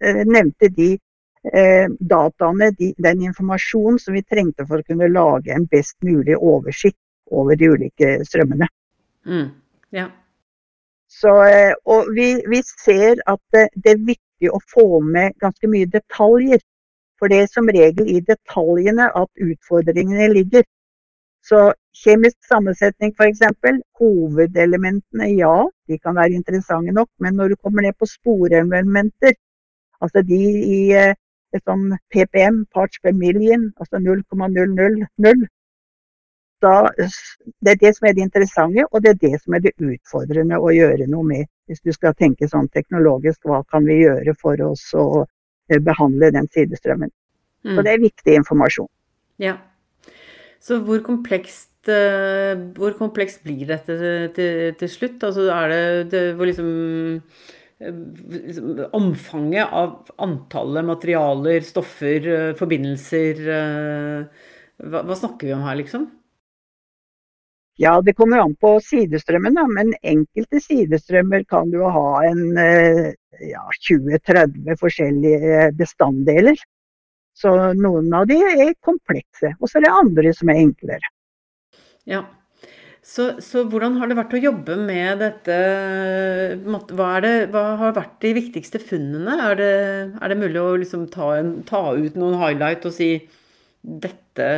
eh, 0.00 0.20
nevnte 0.24 0.70
de 0.72 0.94
eh, 1.52 1.88
dataene, 2.00 2.70
de, 2.78 2.94
den 2.96 3.26
informasjonen 3.28 3.98
som 3.98 4.14
vi 4.14 4.22
trengte 4.22 4.64
for 4.66 4.80
å 4.80 4.86
kunne 4.86 5.10
lage 5.12 5.52
en 5.52 5.66
best 5.66 5.98
mulig 6.02 6.36
oversikt 6.36 6.98
over 7.30 7.56
de 7.56 7.68
ulike 7.68 8.24
strømmene. 8.24 8.70
Mm. 9.26 9.50
Ja. 9.92 10.08
Så, 11.10 11.34
eh, 11.44 11.74
og 11.84 12.08
vi, 12.16 12.32
vi, 12.48 12.62
ser 12.64 13.20
at 13.26 13.42
det, 13.52 13.68
det 13.74 13.92
er 13.92 14.04
viktig 14.06 14.30
viktig 14.40 14.50
å 14.50 14.60
få 14.72 15.00
med 15.00 15.34
ganske 15.38 15.68
mye 15.68 15.86
detaljer. 15.86 16.60
For 17.18 17.28
det 17.28 17.42
er 17.42 17.48
som 17.52 17.68
regel 17.68 18.08
i 18.08 18.20
detaljene 18.20 19.10
at 19.14 19.28
utfordringene 19.36 20.32
ligger. 20.32 20.64
Så 21.46 21.60
kjemisk 21.96 22.36
sammensetning 22.48 23.14
f.eks. 23.16 23.40
Hovedelementene, 24.00 25.30
ja, 25.36 25.54
de 25.88 25.98
kan 25.98 26.16
være 26.16 26.36
interessante 26.36 26.92
nok. 26.92 27.08
Men 27.18 27.34
når 27.34 27.54
du 27.54 27.56
kommer 27.56 27.82
ned 27.86 27.96
på 27.98 28.08
sporelementer, 28.08 29.36
altså 30.00 30.22
de 30.22 30.40
i 30.76 30.82
eh, 30.96 31.16
sånn 31.64 31.96
PPM, 32.12 32.64
parts 32.74 33.00
per 33.02 33.16
million, 33.16 33.70
altså 33.80 33.98
0,000, 33.98 35.48
da, 36.60 36.90
det 37.64 37.72
er 37.72 37.78
det 37.80 37.94
som 37.96 38.06
er 38.08 38.16
det 38.16 38.26
interessante, 38.26 38.84
og 38.92 39.02
det 39.02 39.14
er 39.14 39.20
det 39.22 39.40
som 39.40 39.56
er 39.56 39.62
det 39.64 39.72
utfordrende 39.80 40.60
å 40.60 40.72
gjøre 40.74 41.08
noe 41.08 41.24
med. 41.24 41.48
Hvis 41.70 41.80
du 41.86 41.92
skal 41.96 42.16
tenke 42.18 42.48
sånn 42.50 42.68
teknologisk, 42.74 43.46
hva 43.48 43.62
kan 43.70 43.86
vi 43.88 44.02
gjøre 44.02 44.34
for 44.36 44.60
oss 44.66 44.84
å 44.92 45.24
eh, 45.24 45.80
behandle 45.80 46.32
den 46.36 46.48
sidestrømmen. 46.52 47.12
Mm. 47.64 47.74
Så 47.76 47.84
det 47.86 47.94
er 47.94 48.04
viktig 48.04 48.36
informasjon. 48.42 48.88
Ja. 49.40 49.56
Så 50.60 50.80
hvor 50.84 51.00
komplekst, 51.04 51.72
uh, 51.88 52.52
hvor 52.76 52.96
komplekst 52.98 53.44
blir 53.46 53.64
dette 53.70 53.96
til, 54.36 54.74
til 54.80 54.92
slutt? 54.92 55.24
Altså 55.24 55.48
er 55.54 55.72
det, 55.72 55.82
det 56.12 56.22
hvor 56.36 56.50
liksom, 56.50 56.70
eh, 57.80 58.00
liksom 58.46 58.84
Omfanget 59.00 59.72
av 59.72 60.12
antallet 60.20 60.84
materialer, 60.84 61.64
stoffer, 61.64 62.54
forbindelser 62.60 63.44
hva, 64.80 65.04
hva 65.04 65.16
snakker 65.16 65.48
vi 65.48 65.54
om 65.56 65.64
her, 65.64 65.78
liksom? 65.80 66.08
Ja, 67.80 67.94
det 68.04 68.12
kommer 68.12 68.42
an 68.42 68.52
på 68.60 68.74
sidestrømmen, 68.84 69.54
da, 69.56 69.62
men 69.68 69.94
enkelte 70.04 70.60
sidestrømmer 70.60 71.46
kan 71.48 71.70
du 71.72 71.78
ha 71.88 72.08
en 72.28 72.58
eh, 72.60 73.14
ja, 73.48 73.62
20-30 73.88 74.76
forskjellige 74.80 75.70
bestanddeler. 75.78 76.60
Så 77.36 77.54
noen 77.78 78.10
av 78.16 78.26
de 78.28 78.36
er 78.42 78.74
komplekse, 78.84 79.54
og 79.58 79.70
så 79.70 79.78
er 79.78 79.86
det 79.86 79.96
andre 79.96 80.34
som 80.36 80.52
er 80.52 80.60
enklere. 80.60 81.10
Ja, 82.08 82.24
så, 83.06 83.30
så, 83.40 83.62
hvordan 83.64 83.96
har 83.96 84.10
det 84.10 84.18
vært 84.18 84.34
å 84.36 84.42
jobbe 84.42 84.76
med 84.76 85.22
dette? 85.22 85.56
Hva, 86.68 87.14
det, 87.24 87.32
hva 87.54 87.64
har 87.80 87.94
vært 87.96 88.18
de 88.22 88.34
viktigste 88.36 88.80
funnene? 88.82 89.38
Er 89.48 89.56
det, 89.56 89.74
er 90.20 90.32
det 90.32 90.38
mulig 90.42 90.60
å 90.60 90.76
liksom 90.82 91.06
ta, 91.12 91.32
en, 91.40 91.54
ta, 91.68 91.80
ut 91.96 92.18
noen 92.20 92.36
highlight 92.42 92.84
og 92.86 92.94
si 92.94 93.14
dette 93.80 94.50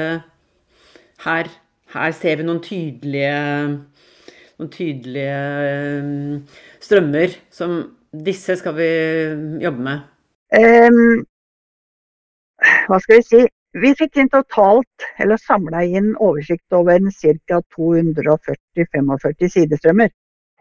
her 1.22 1.52
her 1.92 2.14
ser 2.16 2.38
vi 2.40 2.46
noen 2.46 2.60
tydelige, 2.64 3.32
noen 4.58 4.70
tydelige 4.72 5.34
eh, 5.68 6.62
strømmer 6.82 7.36
som 7.52 7.76
disse 8.12 8.56
skal 8.60 8.76
vi 8.78 8.88
jobbe 9.62 9.84
med. 9.86 10.08
Um, 10.52 11.22
hva 12.88 13.00
skal 13.02 13.20
vi 13.20 13.26
si? 13.26 13.42
Vi 13.72 13.94
fikk 13.96 14.18
inn 14.20 14.28
totalt, 14.28 15.06
eller 15.22 15.40
samla 15.40 15.80
inn 15.88 16.10
oversikt 16.20 16.74
over 16.76 17.00
ca. 17.48 17.60
240-45 17.76 19.48
sidestrømmer. 19.54 20.10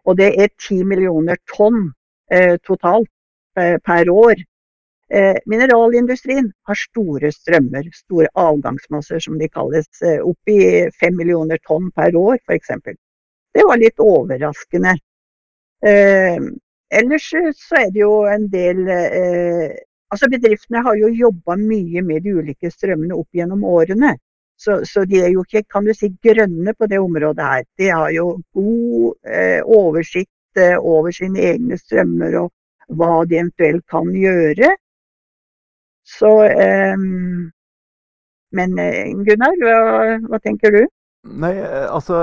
Og 0.08 0.18
det 0.18 0.30
er 0.40 0.48
10 0.48 0.86
millioner 0.88 1.38
tonn 1.52 1.92
eh, 2.32 2.56
totalt 2.64 3.12
eh, 3.60 3.76
per 3.84 4.10
år. 4.10 4.40
Eh, 5.12 5.36
mineralindustrien 5.46 6.48
har 6.68 6.80
store 6.80 7.34
strømmer, 7.36 7.90
store 7.92 8.30
avgangsmasser 8.40 9.20
som 9.20 9.36
de 9.38 9.50
kalles, 9.52 9.90
eh, 10.08 10.24
oppi 10.24 10.88
5 11.04 11.18
millioner 11.20 11.60
tonn 11.68 11.92
per 11.92 12.16
år 12.16 12.40
f.eks. 12.48 12.72
Det 13.52 13.68
var 13.68 13.82
litt 13.82 14.00
overraskende. 14.00 14.96
Eh, 15.84 16.40
ellers 16.96 17.28
så 17.60 17.82
er 17.84 17.92
det 17.92 18.06
jo 18.06 18.22
en 18.32 18.48
del 18.56 18.88
eh, 18.88 19.76
Altså 20.12 20.28
bedriftene 20.32 20.84
har 20.84 20.98
jo 21.00 21.08
jobba 21.16 21.56
mye 21.60 22.04
med 22.04 22.26
de 22.26 22.36
ulike 22.42 22.72
strømmene 22.72 23.16
opp 23.16 23.30
gjennom 23.38 23.64
årene. 23.64 24.18
Så, 24.62 24.82
så, 24.86 25.06
de 25.10 25.22
er 25.24 25.32
jo 25.34 25.42
ikke 25.46 25.64
kan 25.74 25.88
du 25.88 25.94
si, 25.98 26.12
grønne 26.22 26.74
på 26.78 26.88
det 26.92 27.00
området 27.02 27.46
her. 27.48 27.64
De 27.80 27.88
har 27.90 28.12
jo 28.14 28.26
god 28.54 29.16
eh, 29.26 29.62
oversikt 29.66 30.60
eh, 30.62 30.76
over 30.78 31.16
sine 31.16 31.42
egne 31.54 31.80
strømmer 31.80 32.38
og 32.44 32.52
hva 33.00 33.24
de 33.26 33.40
eventuelt 33.40 33.86
kan 33.90 34.12
gjøre. 34.14 34.76
Så 36.18 36.32
eh, 36.52 36.98
Men 38.52 38.80
eh, 38.84 39.16
Gunnar, 39.26 39.58
hva, 39.64 39.80
hva, 40.28 40.40
tenker 40.44 40.76
du? 40.76 40.82
Nei, 41.24 41.52
eh, 41.54 41.86
altså 41.94 42.16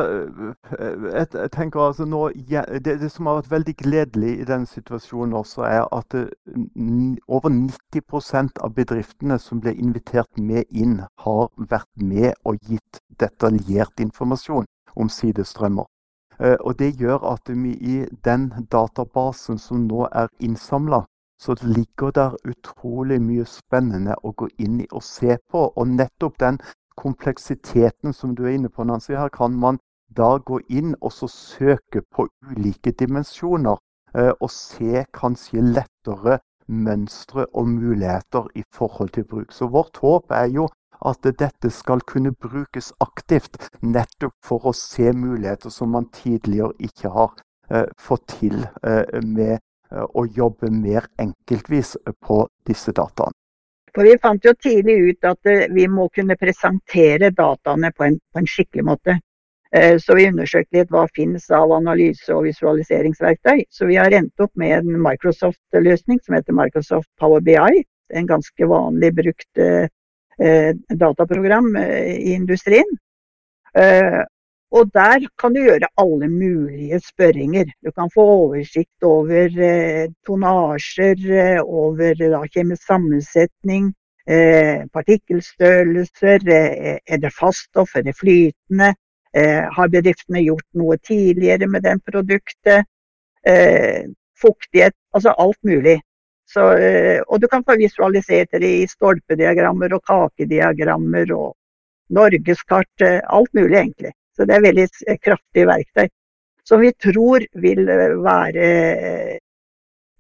jeg, 0.75 1.26
jeg 1.33 1.50
tenker 1.55 1.81
altså 1.81 2.05
nå, 2.05 2.23
det, 2.50 2.83
det, 2.85 3.11
som 3.14 3.28
har 3.31 3.37
vært 3.38 3.50
veldig 3.52 3.75
gledelig 3.78 4.33
i 4.40 4.47
denne 4.49 4.67
situasjonen 4.67 5.37
også, 5.38 5.62
er 5.69 5.85
at 5.95 6.17
over 7.28 7.52
90% 7.55 8.59
av 8.59 8.75
bedriftene 8.75 9.38
som 9.38 9.61
ble 9.62 9.76
invitert 9.78 10.40
med 10.43 10.67
inn, 10.75 10.97
har 11.23 11.47
vært 11.71 11.93
med 12.02 12.35
og 12.43 12.59
gitt 12.67 12.99
detaljert 13.23 14.02
informasjon 14.02 14.67
om 14.97 15.09
sidestrømmer. 15.09 15.87
Og 16.38 16.78
Det 16.78 16.90
gjør 16.99 17.23
at 17.35 17.50
vi 17.50 17.73
i 17.78 17.97
den 18.25 18.50
databasen 18.73 19.59
som 19.59 19.87
nå 19.87 20.09
er 20.11 20.26
innsamla, 20.38 21.05
så 21.38 21.55
ligger 21.62 22.11
der 22.11 22.37
utrolig 22.45 23.21
mye 23.23 23.47
spennende 23.47 24.19
å 24.23 24.35
gå 24.35 24.49
inn 24.59 24.81
i 24.83 24.87
og 24.90 25.02
se 25.07 25.38
på. 25.50 25.69
Og 25.76 25.88
nettopp 25.88 26.38
den 26.43 26.59
kompleksiteten 26.99 28.14
som 28.17 28.35
du 28.35 28.45
er 28.47 28.57
inne 28.57 28.71
på, 28.73 28.85
Nancy, 28.85 29.14
her 29.14 29.31
kan 29.35 29.55
man 29.55 29.78
da 30.17 30.37
gå 30.38 30.59
inn 30.69 30.95
og 31.00 31.12
så 31.14 31.28
søke 31.31 32.02
på 32.02 32.26
ulike 32.50 32.93
dimensjoner. 32.93 33.78
Eh, 34.17 34.33
og 34.40 34.50
se 34.50 35.05
kanskje 35.14 35.62
lettere 35.62 36.38
mønstre 36.69 37.47
og 37.55 37.69
muligheter 37.69 38.49
i 38.57 38.64
forhold 38.75 39.12
til 39.17 39.26
bruk. 39.28 39.52
Så 39.52 39.69
vårt 39.69 40.00
håp 40.02 40.33
er 40.33 40.49
jo 40.52 40.69
at 41.07 41.23
dette 41.23 41.71
skal 41.71 42.00
kunne 42.09 42.33
brukes 42.35 42.90
aktivt, 43.05 43.69
nettopp 43.83 44.35
for 44.45 44.67
å 44.67 44.75
se 44.75 45.12
muligheter 45.12 45.71
som 45.71 45.93
man 45.95 46.09
tidligere 46.12 46.75
ikke 46.83 47.12
har 47.14 47.37
eh, 47.71 47.87
fått 48.00 48.26
til 48.40 48.64
eh, 48.83 49.21
med 49.23 49.59
Eh, 49.88 50.05
å 50.05 50.26
jobbe 50.26 50.69
mer 50.73 51.09
enkeltvis 51.21 51.97
på 52.21 52.43
disse 52.69 52.93
dataene. 52.93 53.33
For 53.99 54.07
Vi 54.07 54.19
fant 54.23 54.45
jo 54.47 54.52
tidlig 54.55 54.95
ut 55.09 55.26
at 55.26 55.49
eh, 55.50 55.64
vi 55.75 55.88
må 55.90 56.05
kunne 56.14 56.37
presentere 56.38 57.33
dataene 57.35 57.88
på 57.90 58.05
en, 58.07 58.21
på 58.31 58.38
en 58.38 58.47
skikkelig 58.47 58.85
måte. 58.87 59.17
Eh, 59.75 59.97
så 59.99 60.14
vi 60.14 60.28
undersøkte 60.31 60.78
litt 60.78 60.93
hva 60.95 61.02
finnes 61.17 61.49
av 61.50 61.75
analyse- 61.75 62.31
og 62.31 62.47
visualiseringsverktøy. 62.47 63.64
Så 63.75 63.88
vi 63.90 63.99
har 63.99 64.14
endt 64.14 64.38
opp 64.38 64.52
med 64.55 64.76
en 64.76 65.00
Microsoft-løsning 65.02 66.23
som 66.23 66.38
heter 66.38 66.55
Microsoft 66.55 67.11
Power 67.19 67.43
BI. 67.43 67.83
En 68.14 68.31
ganske 68.31 68.71
vanlig 68.71 69.11
brukt 69.19 69.64
dataprogram 71.02 71.75
i 71.76 72.31
industrien. 72.33 72.87
Og 74.70 74.90
der 74.92 75.25
kan 75.40 75.54
du 75.54 75.62
gjøre 75.64 75.88
alle 75.96 76.28
mulige 76.28 77.00
spørringer. 77.00 77.70
Du 77.84 77.90
kan 77.90 78.10
få 78.14 78.25
oversikt 78.44 79.02
over 79.02 79.48
eh, 79.68 80.10
tonnasjer, 80.26 81.22
eh, 81.32 81.60
over 81.64 82.12
da, 82.20 82.42
kjemisk 82.52 82.84
sammensetning, 82.84 83.94
eh, 84.28 84.84
partikkelstørrelser, 84.92 86.44
eh, 86.52 86.98
er 87.06 87.22
det 87.22 87.32
faststoff, 87.32 87.96
er 87.96 88.04
det 88.10 88.16
flytende, 88.20 88.92
eh, 89.32 89.64
har 89.76 89.88
bedriftene 89.88 90.44
gjort 90.44 90.68
noe 90.75 90.98
tidligere 91.00 91.66
med 91.66 91.82
den 91.88 92.04
produktet, 92.04 92.84
eh, 93.46 94.04
fuktighet, 94.37 94.94
altså 95.14 95.32
alt 95.38 95.58
mulig. 95.64 96.00
Så, 96.48 96.62
og 97.28 97.40
du 97.42 97.46
kan 97.48 97.60
få 97.64 97.75
visualisert 97.76 98.54
det 98.56 98.68
i 98.68 98.87
stolpediagrammer 98.88 99.92
og 99.92 100.00
kakediagrammer 100.08 101.28
og 101.37 101.50
norgeskart, 102.08 103.04
alt 103.04 103.52
mulig 103.52 103.76
egentlig. 103.76 104.12
Så 104.38 104.47
det 104.47 104.54
er 104.54 104.62
veldig 104.62 104.87
kraftig 105.18 105.64
verktøy. 105.66 106.07
Som 106.68 106.85
vi 106.85 106.92
tror 106.95 107.42
vil 107.59 107.88
eh, 107.90 108.12
være 108.23 108.66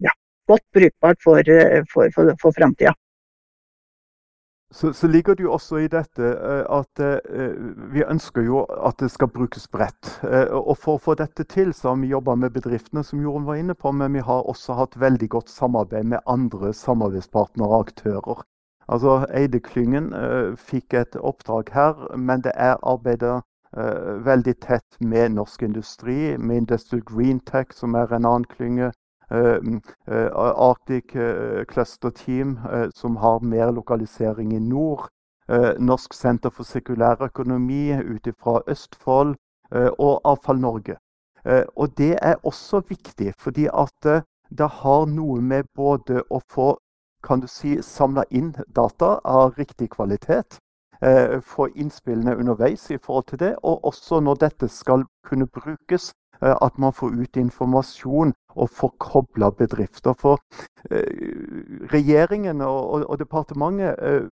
ja, 0.02 0.14
godt 0.50 0.64
brukbart 0.74 1.20
for, 1.22 1.38
eh, 1.38 1.84
for, 1.92 2.10
for, 2.14 2.32
for 2.42 2.56
framtida. 2.56 2.94
Så, 4.74 4.90
så, 4.92 5.06
ligger 5.08 5.34
det 5.34 5.46
jo 5.46 5.52
også 5.54 5.78
i 5.80 5.86
dette 5.88 6.24
eh, 6.34 6.64
at 6.66 7.02
vi 7.94 8.02
ønsker 8.04 8.42
jo 8.44 8.64
at 8.66 8.98
det 9.00 9.12
skal 9.14 9.30
brukes 9.32 9.68
bredt. 9.70 10.10
og 10.50 10.74
for 10.76 10.96
å 10.96 11.02
få 11.04 11.14
dette 11.20 11.46
til, 11.46 11.70
så 11.72 11.92
har 11.92 12.00
vi 12.02 12.10
jobba 12.10 12.34
med 12.34 12.56
bedriftene, 12.56 13.04
som 13.04 13.22
Jorunn 13.22 13.46
var 13.46 13.62
inne 13.62 13.78
på, 13.78 13.92
men 13.92 14.18
vi 14.18 14.24
har 14.26 14.50
også 14.50 14.76
hatt 14.80 14.98
veldig 14.98 15.28
godt 15.28 15.52
samarbeid 15.52 16.10
med 16.10 16.26
andre 16.26 16.72
samarbeidspartnere 16.74 17.70
og 17.70 17.86
aktører. 17.86 18.42
Altså 18.88 19.20
Eide-klyngen 19.30 20.10
fikk 20.56 20.96
et 20.96 21.16
oppdrag 21.16 21.70
her, 21.76 22.08
men 22.16 22.42
det 22.44 22.56
er 22.56 22.80
arbeidet 22.82 23.38
Eh, 23.38 23.47
veldig 24.24 24.54
tett 24.60 25.00
med 25.00 25.34
norsk 25.36 25.62
industri, 25.62 26.38
med 26.38 26.56
Industrial 26.56 27.02
Green 27.04 27.40
Tech, 27.40 27.74
som 27.76 27.94
er 27.94 28.12
en 28.12 28.24
annen 28.24 28.44
klynge. 28.48 28.92
Eh, 29.30 29.58
mm, 29.60 29.80
eh, 30.06 30.28
Arctic 30.32 31.12
Cluster 31.68 32.10
Team, 32.10 32.58
som 32.94 33.16
har 33.16 33.40
mer 33.40 33.72
lokalisering 33.72 34.52
i 34.52 34.58
nord. 34.58 35.08
Norsk 35.78 36.12
senter 36.12 36.50
for 36.50 36.64
sekulær 36.64 37.22
økonomi 37.24 37.92
ut 37.92 38.28
fra 38.40 38.60
Østfold. 38.68 39.36
Og 39.98 40.20
Avfall 40.24 40.60
Norge. 40.60 40.96
Og 41.76 41.98
det 41.98 42.18
er 42.22 42.34
også 42.42 42.80
viktig, 42.88 43.34
fordi 43.38 43.68
at 43.68 44.24
det 44.50 44.68
har 44.68 45.06
noe 45.06 45.40
med 45.40 45.64
både 45.76 46.22
å 46.30 46.40
få 46.48 46.78
kan 47.22 47.40
du 47.40 47.46
si, 47.46 47.82
samla 47.82 48.24
inn 48.30 48.54
data 48.68 49.20
av 49.24 49.54
riktig 49.58 49.90
kvalitet, 49.90 50.58
eh, 51.02 51.40
få 51.40 51.68
innspillene 51.74 52.36
underveis 52.36 52.90
i 52.90 52.98
forhold 52.98 53.24
til 53.28 53.38
det. 53.38 53.54
Og 53.62 53.84
også 53.84 54.20
når 54.20 54.34
dette 54.34 54.68
skal 54.68 55.04
kunne 55.26 55.46
brukes, 55.46 56.12
eh, 56.42 56.56
at 56.62 56.78
man 56.78 56.92
får 56.92 57.20
ut 57.22 57.36
informasjon 57.36 58.32
og 58.56 58.70
får 58.70 58.94
kobla 58.98 59.50
bedrifter. 59.50 60.12
For 60.18 60.38
eh, 60.90 61.88
regjeringen 61.92 62.60
og, 62.60 62.90
og, 62.90 63.10
og 63.10 63.18
departementet 63.18 63.96
eh, 64.02 64.28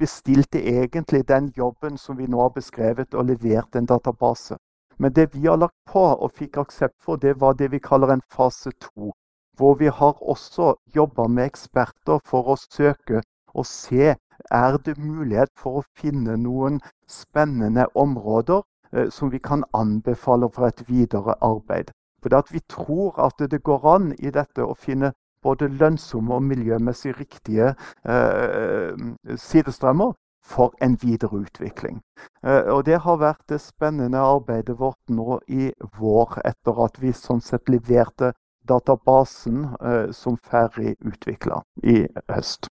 bestilte 0.00 0.62
egentlig 0.64 1.28
den 1.28 1.52
jobben 1.56 1.98
som 1.98 2.18
vi 2.18 2.26
nå 2.26 2.40
har 2.40 2.52
beskrevet, 2.56 3.14
og 3.14 3.24
levert 3.24 3.76
en 3.76 3.86
database. 3.86 4.56
Men 4.98 5.12
det 5.12 5.34
vi 5.34 5.46
har 5.46 5.56
lagt 5.56 5.76
på 5.88 6.00
og 6.00 6.32
fikk 6.36 6.56
aksept 6.60 6.96
for, 7.04 7.16
det 7.16 7.40
var 7.40 7.52
det 7.56 7.70
vi 7.72 7.78
kaller 7.78 8.12
en 8.12 8.24
fase 8.32 8.72
to. 8.80 9.12
Hvor 9.56 9.74
vi 9.74 9.86
har 9.86 10.22
også 10.22 10.74
jobba 10.94 11.26
med 11.28 11.50
eksperter 11.50 12.20
for 12.24 12.52
å 12.52 12.56
søke 12.56 13.22
og 13.54 13.66
se 13.66 14.14
er 14.50 14.78
det 14.84 14.98
mulighet 14.98 15.50
for 15.58 15.80
å 15.80 15.86
finne 15.98 16.36
noen 16.36 16.80
spennende 17.08 17.86
områder 17.94 18.62
eh, 18.92 19.08
som 19.10 19.30
vi 19.30 19.38
kan 19.38 19.64
anbefale 19.72 20.50
for 20.54 20.66
et 20.66 20.84
videre 20.88 21.36
arbeid. 21.40 21.90
For 22.22 22.42
Vi 22.52 22.60
tror 22.68 23.18
at 23.18 23.50
det 23.50 23.62
går 23.62 23.86
an 23.94 24.12
i 24.18 24.30
dette 24.30 24.64
å 24.64 24.74
finne 24.74 25.12
både 25.42 25.68
lønnsomme 25.68 26.34
og 26.34 26.42
miljømessig 26.42 27.14
riktige 27.20 27.74
eh, 28.04 28.92
sidestrømmer 29.36 30.12
for 30.44 30.74
en 30.82 30.98
videre 31.00 31.36
utvikling. 31.36 32.00
Eh, 32.44 32.68
og 32.74 32.84
Det 32.84 33.00
har 33.00 33.16
vært 33.16 33.48
det 33.48 33.60
spennende 33.60 34.18
arbeidet 34.18 34.78
vårt 34.78 35.00
nå 35.08 35.40
i 35.48 35.72
vår, 35.98 36.40
etter 36.44 36.84
at 36.84 37.00
vi 37.00 37.12
sånn 37.12 37.40
sett 37.40 37.68
leverte 37.68 38.32
databasen 38.68 39.64
eh, 39.80 40.10
som 40.12 40.36
ferdig 40.36 40.96
utvikla 41.00 41.62
i 41.82 42.04
høst. 42.28 42.68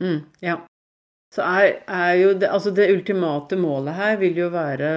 Mm, 0.00 0.20
ja. 0.40 0.58
Så 1.30 1.44
er, 1.46 1.76
er 1.86 2.14
jo 2.18 2.30
det, 2.34 2.48
altså 2.50 2.72
det 2.74 2.88
ultimate 2.90 3.54
målet 3.60 3.94
her 3.94 4.16
vil 4.18 4.38
jo 4.40 4.48
være 4.50 4.88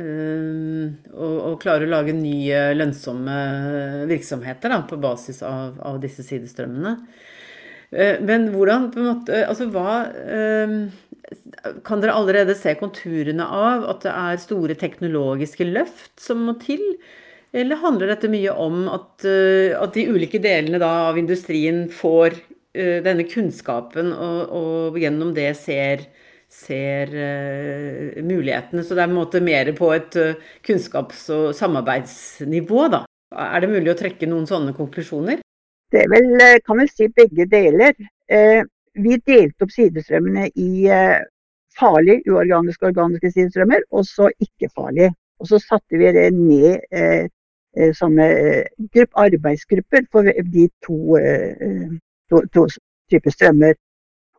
øh, 0.00 0.88
å, 1.14 1.28
å, 1.46 1.52
klare 1.62 1.86
å 1.86 1.92
lage 1.92 2.14
nye 2.16 2.72
lønnsomme 2.74 3.36
virksomheter 4.10 4.74
da, 4.74 4.80
på 4.88 4.98
basis 4.98 5.44
av, 5.46 5.76
av 5.78 6.00
disse 6.02 6.26
sidestrømmene. 6.26 6.96
Uh, 7.94 8.16
men 8.26 8.48
hvordan 8.50 8.88
på 8.90 8.98
en 8.98 9.06
måte 9.06 9.36
Altså 9.46 9.68
hva 9.70 10.08
Kan 11.86 12.00
dere 12.02 12.16
allerede 12.18 12.56
se 12.58 12.72
konturene 12.80 13.46
av 13.46 13.84
at 13.92 14.02
det 14.02 14.10
er 14.10 14.40
store 14.42 14.74
teknologiske 14.80 15.68
løft 15.70 16.16
som 16.18 16.42
må 16.48 16.56
til? 16.64 16.82
Eller 17.54 17.78
handler 17.78 18.10
dette 18.10 18.30
mye 18.30 18.50
om 18.58 18.88
at, 18.90 19.22
at 19.22 19.94
de 19.94 20.08
ulike 20.10 20.42
delene 20.42 20.82
av 20.82 21.18
industrien 21.18 21.84
får 21.94 22.34
Eh, 22.34 22.55
denne 23.04 23.26
kunnskapen 23.30 24.12
og, 24.12 24.54
og, 24.58 25.00
gjennom 25.00 25.32
det 25.36 25.50
ser, 25.58 26.06
ser 26.52 27.12
uh, 27.14 28.22
mulighetene. 28.22 28.84
Så 28.84 28.94
det 28.94 29.04
er 29.04 29.10
en 29.10 29.18
måte 29.18 29.42
mer 29.44 29.72
på 29.78 29.90
et 29.96 30.18
uh, 30.20 30.48
kunnskaps- 30.66 31.28
og 31.34 31.50
samarbeidsnivå, 31.58 32.86
da. 32.92 33.04
Er 33.36 33.64
det 33.64 33.72
mulig 33.72 33.90
å 33.92 33.98
trekke 33.98 34.28
noen 34.30 34.46
sånne 34.48 34.72
konklusjoner? 34.76 35.42
Det 35.92 36.02
er 36.02 36.10
vel, 36.10 36.28
kan 36.66 36.80
vel 36.80 36.90
si 36.90 37.08
begge 37.14 37.46
deler. 37.50 37.94
Eh, 38.30 38.62
vi 38.96 39.18
delte 39.26 39.66
opp 39.66 39.72
sidestrømmene 39.74 40.48
i 40.58 40.86
eh, 40.90 41.20
farlige, 41.78 42.24
uorganiske, 42.32 42.88
organiske 42.88 43.30
sidestrømmer, 43.30 43.84
og 43.92 44.06
så 44.08 44.30
ikke-farlige. 44.42 45.12
Og 45.40 45.50
så 45.50 45.60
satte 45.62 46.00
vi 46.00 46.12
det 46.16 46.30
ned 46.34 46.86
eh, 46.90 47.28
sånne 47.92 48.26
arbeidsgrupper 49.20 50.06
for 50.12 50.30
de 50.54 50.68
to 50.86 51.18
to, 52.30 52.42
to 52.54 52.66
typer 53.10 53.34
strømmer. 53.34 53.74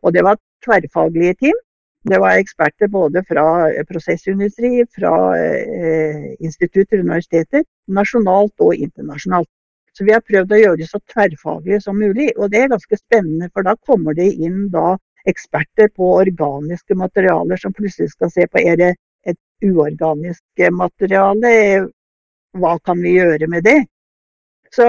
Og 0.02 0.14
det 0.14 0.24
var 0.24 0.38
tverrfaglige 0.64 1.34
team. 1.42 1.58
Det 2.08 2.20
var 2.22 2.38
eksperter 2.38 2.88
både 2.88 3.24
fra 3.28 3.44
prosessindustri, 3.88 4.84
fra 4.96 5.14
eh, 5.36 6.34
institutter 6.40 7.00
og 7.00 7.08
universiteter, 7.08 7.64
nasjonalt 7.88 8.54
og 8.64 8.74
internasjonalt. 8.74 9.50
Så 9.96 10.06
vi 10.06 10.14
har 10.14 10.22
prøvd 10.22 10.54
å 10.54 10.60
gjøre 10.60 10.78
det 10.78 10.86
så 10.86 11.00
tverrfaglige 11.10 11.80
som 11.82 11.98
mulig. 11.98 12.30
Og 12.36 12.52
det 12.52 12.62
er 12.62 12.72
ganske 12.72 13.00
spennende, 13.00 13.50
for 13.52 13.66
da 13.66 13.74
kommer 13.88 14.14
det 14.14 14.30
inn 14.36 14.68
da 14.72 14.94
eksperter 15.28 15.90
på 15.96 16.12
organiske 16.20 16.94
materialer 16.96 17.58
som 17.60 17.74
plutselig 17.74 18.12
skal 18.14 18.30
se 18.32 18.46
på 18.46 18.62
er 18.62 18.78
det 18.78 18.92
et 19.26 19.38
uorganisk 19.66 20.68
materiale, 20.72 21.50
hva 22.56 22.76
kan 22.84 23.02
vi 23.02 23.16
gjøre 23.18 23.48
med 23.50 23.66
det? 23.66 23.80
Så 24.72 24.86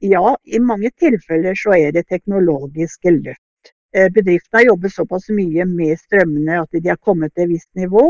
ja, 0.00 0.36
i 0.44 0.58
mange 0.58 0.90
tilfeller 0.98 1.54
så 1.58 1.76
er 1.76 1.92
det 1.92 2.08
teknologiske 2.08 3.12
løft. 3.18 3.72
Eh, 3.94 4.08
bedriftene 4.12 4.60
har 4.60 4.66
jobbet 4.70 4.94
såpass 4.94 5.28
mye 5.34 5.66
med 5.68 5.98
strømmene 6.00 6.60
at 6.62 6.72
de 6.72 6.88
har 6.88 7.00
kommet 7.04 7.34
til 7.34 7.48
et 7.48 7.54
visst 7.54 7.70
nivå. 7.76 8.04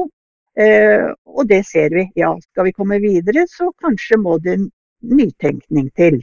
Eh, 0.58 1.06
og 1.26 1.48
det 1.48 1.64
ser 1.66 1.90
vi. 1.94 2.06
Ja, 2.18 2.34
skal 2.50 2.68
vi 2.68 2.76
komme 2.76 3.00
videre, 3.02 3.46
så 3.48 3.70
kanskje 3.82 4.20
må 4.20 4.38
det 4.38 4.58
nytenkning 5.00 5.90
til. 5.96 6.20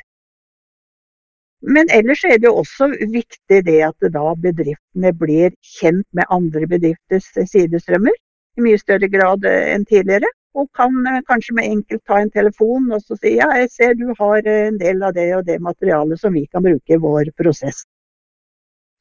Men 1.62 1.89
ellers 1.91 2.23
er 2.23 2.38
det 2.38 2.49
også 2.53 2.91
viktig 3.12 3.63
det 3.65 3.80
at 3.88 4.10
da 4.13 4.34
bedriftene 4.38 5.12
blir 5.17 5.56
kjent 5.80 6.06
med 6.13 6.30
andre 6.30 6.67
bedrifters 6.69 7.32
sidestrømmer 7.34 8.13
i 8.13 8.65
mye 8.65 8.77
større 8.77 9.10
grad 9.10 9.45
enn 9.49 9.86
tidligere 9.89 10.30
og 10.57 10.69
kan 10.77 10.95
eh, 11.05 11.21
kanskje 11.27 11.55
med 11.57 11.69
enkelt 11.71 12.03
ta 12.09 12.19
en 12.21 12.31
telefon 12.33 12.89
og 12.95 13.03
si 13.05 13.35
ja, 13.37 13.49
jeg 13.61 13.69
ser 13.73 13.97
du 13.99 14.07
har 14.17 14.41
eh, 14.41 14.67
en 14.71 14.79
del 14.81 15.03
av 15.05 15.13
det 15.17 15.27
og 15.37 15.45
det 15.47 15.59
materialet 15.63 16.21
som 16.21 16.33
vi 16.33 16.47
kan 16.49 16.65
bruke 16.65 16.95
i 16.95 17.01
vår 17.01 17.31
prosess. 17.37 17.83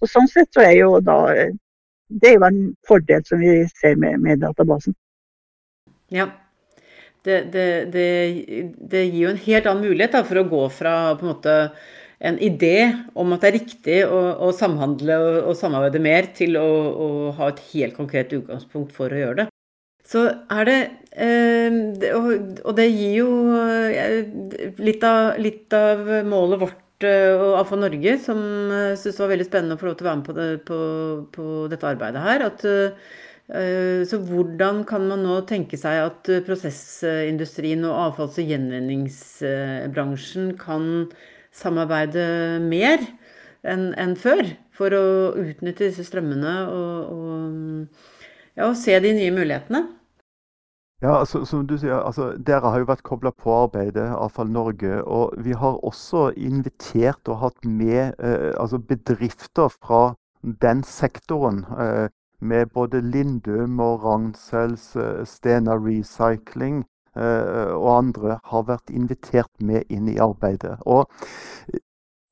Og 0.02 0.10
Sånn 0.12 0.28
sett 0.28 0.52
så 0.52 0.64
er 0.66 0.74
jo 0.76 0.98
da 1.00 1.20
eh, 1.32 1.54
Det 2.06 2.28
er 2.28 2.34
jo 2.36 2.46
en 2.46 2.58
fordel 2.86 3.24
som 3.26 3.40
vi 3.42 3.64
ser 3.80 3.96
med, 3.98 4.20
med 4.22 4.38
databasen. 4.38 4.94
Ja. 6.14 6.28
Det, 7.26 7.40
det, 7.50 7.90
det, 7.90 8.04
det, 8.78 9.00
gir 9.08 9.24
jo 9.24 9.30
en 9.32 9.40
helt 9.48 9.66
annen 9.66 9.82
mulighet 9.82 10.12
da, 10.14 10.20
for 10.22 10.38
å 10.38 10.44
gå 10.46 10.60
fra 10.70 10.92
på 11.18 11.26
en 11.26 11.32
måte 11.32 11.56
en 12.22 12.38
idé 12.38 12.92
om 13.18 13.34
at 13.34 13.42
det 13.42 13.48
er 13.48 13.56
riktig 13.56 13.96
å, 14.06 14.20
å 14.46 14.52
samhandle 14.54 15.16
og, 15.18 15.40
og, 15.48 15.56
samarbeide 15.58 16.04
mer, 16.04 16.30
til 16.38 16.54
å, 16.60 16.68
å, 16.94 17.08
ha 17.40 17.50
et 17.50 17.64
helt 17.72 17.98
konkret 17.98 18.30
utgangspunkt 18.38 18.94
for 18.94 19.10
å 19.10 19.18
gjøre 19.24 19.40
det. 19.42 19.48
Så 20.06 20.22
er 20.30 20.68
det 20.68 20.80
eh, 21.18 21.70
Og 22.62 22.72
det 22.78 22.88
gir 22.92 23.14
jo 23.24 23.30
eh, 23.58 24.22
litt 24.78 25.06
av, 25.06 25.34
litt 25.42 25.72
av 25.76 26.04
målet 26.28 26.62
vårt 26.62 27.06
eh, 27.06 27.34
og 27.34 27.58
AFA 27.62 27.78
Norge, 27.80 28.16
som 28.22 28.38
syntes 28.94 29.16
det 29.16 29.24
var 29.24 29.32
veldig 29.34 29.48
spennende 29.48 29.76
å 29.76 29.80
få 29.80 29.90
lov 29.90 29.96
til 29.98 30.06
å 30.06 30.10
være 30.10 30.20
med 30.20 30.28
på, 30.28 30.36
det, 30.38 30.48
på, 30.68 30.80
på 31.34 31.44
dette 31.72 31.90
arbeidet 31.90 32.22
her. 32.26 32.46
At 32.50 32.60
Så 34.10 34.18
hvordan 34.26 34.80
kan 34.90 35.04
man 35.06 35.20
nå 35.22 35.36
tenke 35.46 35.78
seg 35.78 36.00
at 36.02 36.26
prosessindustrien 36.48 37.84
og 37.86 37.94
avfalls- 38.08 38.40
og 38.42 38.48
gjenvinningsbransjen 38.50 40.48
kan 40.58 41.06
samarbeide 41.54 42.24
mer 42.64 42.98
enn 43.66 44.16
før 44.18 44.42
for 44.76 44.94
å 44.94 45.04
utnytte 45.38 45.86
disse 45.86 46.04
strømmene 46.06 46.56
og, 46.74 47.14
og, 47.14 48.02
ja, 48.56 48.68
og 48.68 48.76
se 48.80 48.98
de 49.00 49.12
nye 49.16 49.34
mulighetene? 49.34 49.86
Ja, 51.02 51.18
altså, 51.18 51.44
som 51.44 51.66
du 51.68 51.76
sier, 51.76 51.98
altså, 52.00 52.30
Dere 52.40 52.70
har 52.72 52.80
jo 52.80 52.88
vært 52.88 53.04
kobla 53.04 53.30
på 53.36 53.52
arbeidet, 53.52 54.06
Avfall 54.16 54.48
Norge. 54.48 55.02
Og 55.04 55.34
vi 55.44 55.52
har 55.52 55.76
også 55.84 56.30
invitert 56.36 57.28
og 57.28 57.42
hatt 57.42 57.66
med 57.68 58.16
eh, 58.16 58.54
altså 58.56 58.80
bedrifter 58.80 59.68
fra 59.68 60.14
den 60.62 60.80
sektoren. 60.88 61.66
Eh, 61.76 62.08
med 62.40 62.66
både 62.66 63.00
Lindum 63.00 63.80
og 63.80 64.04
Ragnsels, 64.04 64.96
eh, 64.96 65.24
Stena 65.24 65.76
Recycling 65.76 66.84
eh, 67.16 67.72
og 67.72 67.98
andre 67.98 68.38
har 68.44 68.66
vært 68.68 68.92
invitert 68.92 69.52
med 69.60 69.84
inn 69.88 70.08
i 70.08 70.18
arbeidet. 70.20 70.76
Og 70.86 71.08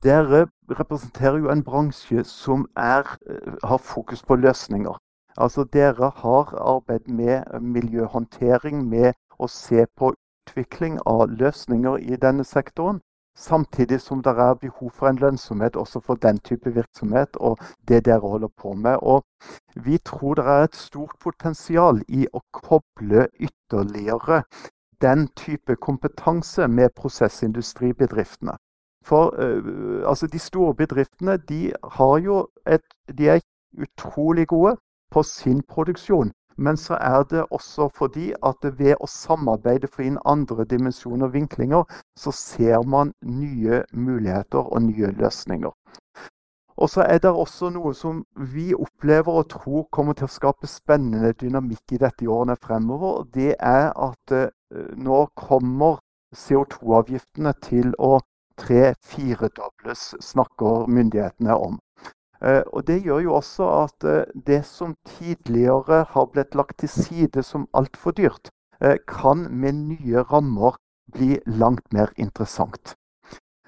dere 0.04 0.46
representerer 0.72 1.40
jo 1.40 1.52
en 1.52 1.64
bransje 1.64 2.24
som 2.28 2.66
er, 2.76 3.08
eh, 3.28 3.52
har 3.64 3.78
fokus 3.78 4.22
på 4.22 4.36
løsninger. 4.36 4.96
Altså 5.36 5.64
Dere 5.64 6.10
har 6.16 6.54
arbeidet 6.54 7.08
med 7.08 7.60
miljøhåndtering, 7.60 8.84
med 8.88 9.12
å 9.38 9.48
se 9.48 9.86
på 9.96 10.12
utvikling 10.46 11.00
av 11.06 11.28
løsninger 11.28 11.96
i 11.96 12.16
denne 12.16 12.44
sektoren. 12.44 13.00
Samtidig 13.36 14.00
som 14.00 14.22
det 14.22 14.30
er 14.30 14.54
behov 14.54 14.90
for 14.94 15.08
en 15.08 15.16
lønnsomhet 15.18 15.76
også 15.76 16.00
for 16.00 16.14
den 16.14 16.38
type 16.38 16.70
virksomhet 16.74 17.36
og 17.36 17.58
det 17.88 18.04
dere 18.06 18.20
holder 18.20 18.48
på 18.56 18.74
med. 18.74 18.96
Og 19.02 19.24
vi 19.74 19.98
tror 19.98 20.34
det 20.34 20.44
er 20.44 20.68
et 20.68 20.76
stort 20.76 21.18
potensial 21.20 21.98
i 22.08 22.28
å 22.32 22.40
koble 22.52 23.26
ytterligere 23.34 24.44
den 25.02 25.26
type 25.36 25.76
kompetanse 25.76 26.68
med 26.68 26.94
prosessindustribedriftene. 26.96 28.54
For 29.04 29.34
uh, 29.34 30.08
altså 30.08 30.26
de 30.26 30.38
store 30.38 30.74
bedriftene 30.74 31.36
de 31.36 31.74
et, 32.66 32.86
de 33.18 33.28
er 33.28 33.40
utrolig 33.82 34.46
gode 34.46 34.76
på 35.14 35.22
sin 35.22 35.62
produksjon. 35.62 36.32
Men 36.56 36.76
så 36.78 36.94
er 36.94 37.22
det 37.30 37.46
også 37.50 37.88
fordi 37.96 38.32
at 38.46 38.66
ved 38.78 38.94
å 39.02 39.08
samarbeide 39.10 39.90
for 39.90 40.06
inn 40.06 40.20
andre 40.24 40.66
dimensjoner 40.70 41.26
og 41.26 41.34
vinklinger, 41.34 41.86
så 42.18 42.30
ser 42.34 42.84
man 42.86 43.12
nye 43.22 43.82
muligheter 43.92 44.62
og 44.62 44.82
nye 44.86 45.10
løsninger. 45.18 45.72
Og 46.76 46.90
så 46.90 47.02
er 47.06 47.18
det 47.22 47.30
også 47.30 47.70
noe 47.70 47.94
som 47.94 48.24
vi 48.54 48.72
opplever 48.74 49.40
og 49.40 49.50
tror 49.50 49.86
kommer 49.94 50.14
til 50.18 50.26
å 50.26 50.34
skape 50.34 50.70
spennende 50.70 51.30
dynamikk 51.38 51.94
i 51.94 52.00
dette 52.02 52.26
i 52.26 52.30
årene 52.30 52.56
fremover. 52.62 53.22
Det 53.34 53.54
er 53.58 53.92
at 53.94 54.34
uh, 54.34 54.48
nå 54.98 55.20
kommer 55.38 56.00
CO2-avgiftene 56.34 57.54
til 57.62 57.94
å 57.98 58.18
tre-firedobles, 58.58 60.14
snakker 60.22 60.86
myndighetene 60.90 61.54
om. 61.54 61.78
Eh, 62.44 62.62
og 62.72 62.86
Det 62.86 63.00
gjør 63.02 63.22
jo 63.24 63.34
også 63.34 63.68
at 63.84 64.04
eh, 64.04 64.24
det 64.46 64.64
som 64.68 64.96
tidligere 65.06 66.04
har 66.10 66.26
blitt 66.32 66.54
lagt 66.54 66.78
til 66.78 66.88
side 66.92 67.42
som 67.42 67.68
altfor 67.72 68.12
dyrt, 68.12 68.50
eh, 68.80 68.98
kan 69.08 69.48
med 69.50 69.72
nye 69.72 70.24
rammer 70.32 70.76
bli 71.12 71.38
langt 71.46 71.92
mer 71.92 72.12
interessant. 72.16 72.94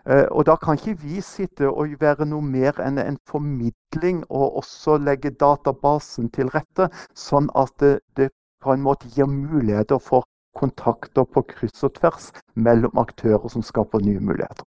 Og 0.06 0.46
Da 0.46 0.54
kan 0.54 0.78
ikke 0.78 1.00
vi 1.02 1.20
sitte 1.20 1.66
og 1.66 1.96
være 2.00 2.28
noe 2.30 2.42
mer 2.42 2.78
enn 2.78 2.98
en 3.02 3.16
formidling 3.26 4.20
og 4.30 4.60
også 4.60 5.00
legge 5.02 5.32
databasen 5.34 6.30
til 6.30 6.46
rette, 6.54 6.86
sånn 7.18 7.50
at 7.58 7.74
det, 7.82 7.98
det 8.16 8.28
på 8.62 8.70
en 8.72 8.84
måte 8.86 9.10
gir 9.10 9.26
muligheter 9.26 9.98
for 9.98 10.22
kontakter 10.54 11.26
på 11.26 11.42
kryss 11.50 11.82
og 11.82 11.96
tvers 11.98 12.30
mellom 12.54 12.94
aktører 13.02 13.50
som 13.50 13.66
skaper 13.66 13.98
nye 14.06 14.22
muligheter. 14.22 14.62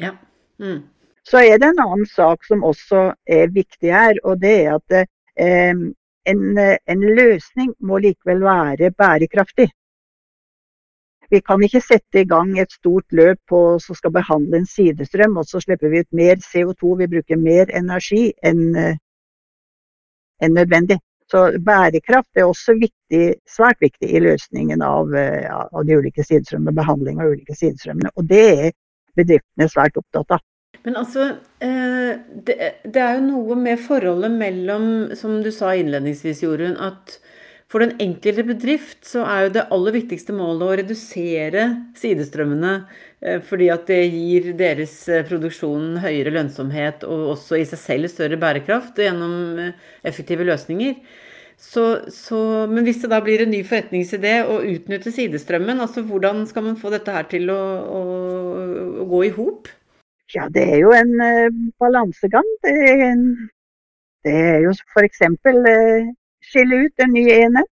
Ja. 0.00 0.16
Mm. 0.56 0.88
Så 1.28 1.42
er 1.44 1.58
det 1.60 1.68
en 1.68 1.82
annen 1.84 2.06
sak 2.08 2.44
som 2.48 2.64
også 2.64 3.10
er 3.28 3.52
viktig 3.54 3.92
her, 3.92 4.20
og 4.24 4.40
det 4.40 4.54
er 4.64 4.78
at 4.78 4.94
eh, 5.00 5.74
en, 6.32 6.46
en, 6.58 7.04
løsning 7.20 7.74
må 7.80 8.00
likevel 8.00 8.42
være 8.44 8.90
bærekraftig. 8.96 9.68
Vi 11.30 11.40
kan 11.46 11.62
ikke 11.62 11.82
sette 11.84 12.24
i 12.24 12.26
gang 12.26 12.56
et 12.58 12.72
stort 12.72 13.06
løp 13.14 13.38
på, 13.48 13.78
som 13.78 13.94
skal 13.94 14.12
behandle 14.16 14.58
en 14.58 14.66
sidestrøm, 14.66 15.36
og 15.38 15.46
så 15.46 15.60
slipper 15.62 15.92
vi 15.92 16.02
ut 16.02 16.12
mer 16.12 16.40
CO2. 16.42 16.96
Vi 17.04 17.12
bruker 17.12 17.38
mer 17.38 17.70
energi 17.70 18.32
enn 18.42 18.64
en 20.40 20.54
nødvendig. 20.56 20.98
Så 21.30 21.44
bærekraft 21.66 22.36
er 22.36 22.48
også 22.48 22.74
viktig, 22.80 23.34
svært 23.46 23.78
viktig 23.80 24.08
i 24.10 24.22
løsningen 24.24 24.82
av, 24.82 25.14
av 25.14 25.84
de 25.86 25.98
ulike 26.00 26.24
sidestrømmene, 26.26 26.74
behandling 26.74 27.20
av 27.22 27.30
ulike 27.36 27.54
sidestrømmene. 27.54 28.10
Og 28.16 28.26
det 28.26 28.46
er 28.50 28.72
bedriftene 29.14 29.68
svært 29.70 30.00
opptatt 30.00 30.34
av. 30.34 30.42
Men 30.84 30.96
altså, 30.96 31.26
eh, 31.60 32.20
det, 32.46 32.56
er 32.96 33.18
jo 33.18 33.26
noe 33.26 33.56
med 33.58 33.80
forholdet 33.84 34.32
mellom, 34.32 34.86
som 35.18 35.40
du 35.44 35.50
sa 35.52 35.74
innledningsvis, 35.76 36.40
Jorunn, 36.46 36.78
at 36.80 37.18
for 37.70 37.84
den 37.84 37.92
enkelte 38.02 38.42
bedrift 38.48 39.04
så 39.06 39.22
er 39.28 39.44
jo 39.44 39.52
det 39.54 39.66
aller 39.70 39.94
viktigste 39.94 40.34
målet 40.34 40.64
å 40.66 40.76
redusere 40.80 41.66
sidestrømmene. 42.00 42.74
Eh, 43.20 43.42
fordi 43.44 43.68
at 43.70 43.84
det 43.90 44.00
gir 44.08 44.52
deres 44.58 44.94
eh, 45.12 45.26
produksjon 45.28 45.98
høyere 46.02 46.32
lønnsomhet 46.38 47.04
og 47.06 47.34
også 47.36 47.60
i 47.60 47.66
seg 47.68 47.82
selv 47.82 48.12
større 48.12 48.40
bærekraft 48.40 48.98
gjennom 49.04 49.60
effektive 50.06 50.48
løsninger. 50.48 50.96
Så, 51.60 51.84
så, 52.08 52.38
men 52.72 52.86
hvis 52.86 53.02
det 53.02 53.10
da 53.12 53.18
blir 53.20 53.42
en 53.44 53.52
ny 53.52 53.60
forretningsidé 53.68 54.38
å 54.48 54.62
utnytte 54.64 55.12
sidestrømmen, 55.12 55.82
altså 55.84 56.00
hvordan 56.08 56.46
skal 56.48 56.64
man 56.70 56.80
få 56.80 56.88
dette 56.94 57.12
her 57.12 57.28
til 57.28 57.52
å, 57.52 57.60
å, 57.84 58.00
å 59.04 59.06
gå 59.12 59.20
i 59.28 59.34
hop? 59.36 59.68
Ja, 60.34 60.46
det 60.54 60.64
er 60.74 60.78
jo 60.84 60.92
en 60.94 61.12
uh, 61.20 61.50
balansegang. 61.82 62.48
Det 62.64 62.74
det 64.24 64.36
er 64.36 64.58
jo 64.66 64.72
f.eks. 64.92 65.22
Uh, 65.46 66.10
skille 66.44 66.84
ut 66.84 67.04
en 67.04 67.14
ny 67.16 67.24
enhet. 67.32 67.68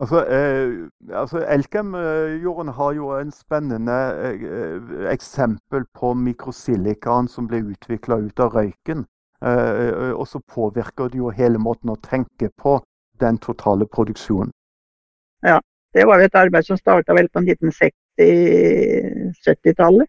Altså, 0.00 0.26
eh, 0.26 0.88
altså 1.20 1.38
Elkem-jorden 1.54 2.68
har 2.68 2.92
jo 2.92 3.20
en 3.20 3.32
spennende 3.32 4.14
eh, 4.24 5.12
eksempel 5.12 5.84
på 5.94 6.14
mikrosilikan 6.14 7.28
som 7.28 7.48
ble 7.48 7.58
utvikla 7.72 8.16
ut 8.16 8.40
av 8.40 8.54
røyken. 8.54 9.06
Eh, 9.42 10.12
og 10.14 10.26
så 10.26 10.40
påvirker 10.54 11.08
det 11.08 11.18
jo 11.18 11.30
hele 11.34 11.58
måten 11.58 11.90
å 11.90 11.96
tenke 12.02 12.50
på 12.62 12.80
den 13.20 13.38
totale 13.38 13.86
produksjonen. 13.86 14.52
Ja, 15.42 15.60
det 15.94 16.06
var 16.06 16.18
jo 16.18 16.24
et 16.26 16.34
arbeid 16.34 16.64
som 16.66 16.76
starta 16.78 17.14
vel 17.14 17.28
på 17.34 17.40
1960-70-tallet. 17.42 20.08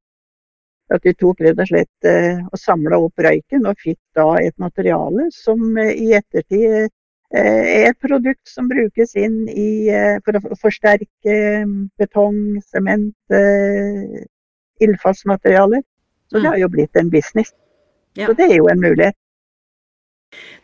At 0.89 1.03
de 1.05 1.13
tok 1.13 1.41
rett 1.45 1.59
og 1.61 1.69
slett 1.69 2.07
eh, 2.07 2.39
og 2.49 2.57
samla 2.57 2.97
opp 2.97 3.21
røyken 3.21 3.67
og 3.69 3.77
fikk 3.81 3.99
da 4.17 4.31
et 4.41 4.55
materiale 4.61 5.27
som 5.33 5.77
eh, 5.77 5.93
i 5.93 6.15
ettertid 6.17 6.65
eh, 6.65 6.87
er 7.37 7.91
et 7.91 7.99
produkt 8.01 8.49
som 8.49 8.69
brukes 8.71 9.13
inn 9.19 9.43
i, 9.53 9.85
for 10.25 10.39
å 10.39 10.57
forsterke 10.57 11.35
betong, 12.01 12.57
sement, 12.65 13.35
ildfastmaterialer. 14.81 15.83
Så 16.31 16.39
det 16.39 16.47
mm. 16.47 16.49
har 16.49 16.57
jo 16.63 16.71
blitt 16.73 16.97
en 16.97 17.11
business. 17.13 17.53
Ja. 18.17 18.25
Så 18.25 18.33
det 18.39 18.49
er 18.49 18.57
jo 18.57 18.71
en 18.73 18.81
mulighet. 18.81 19.17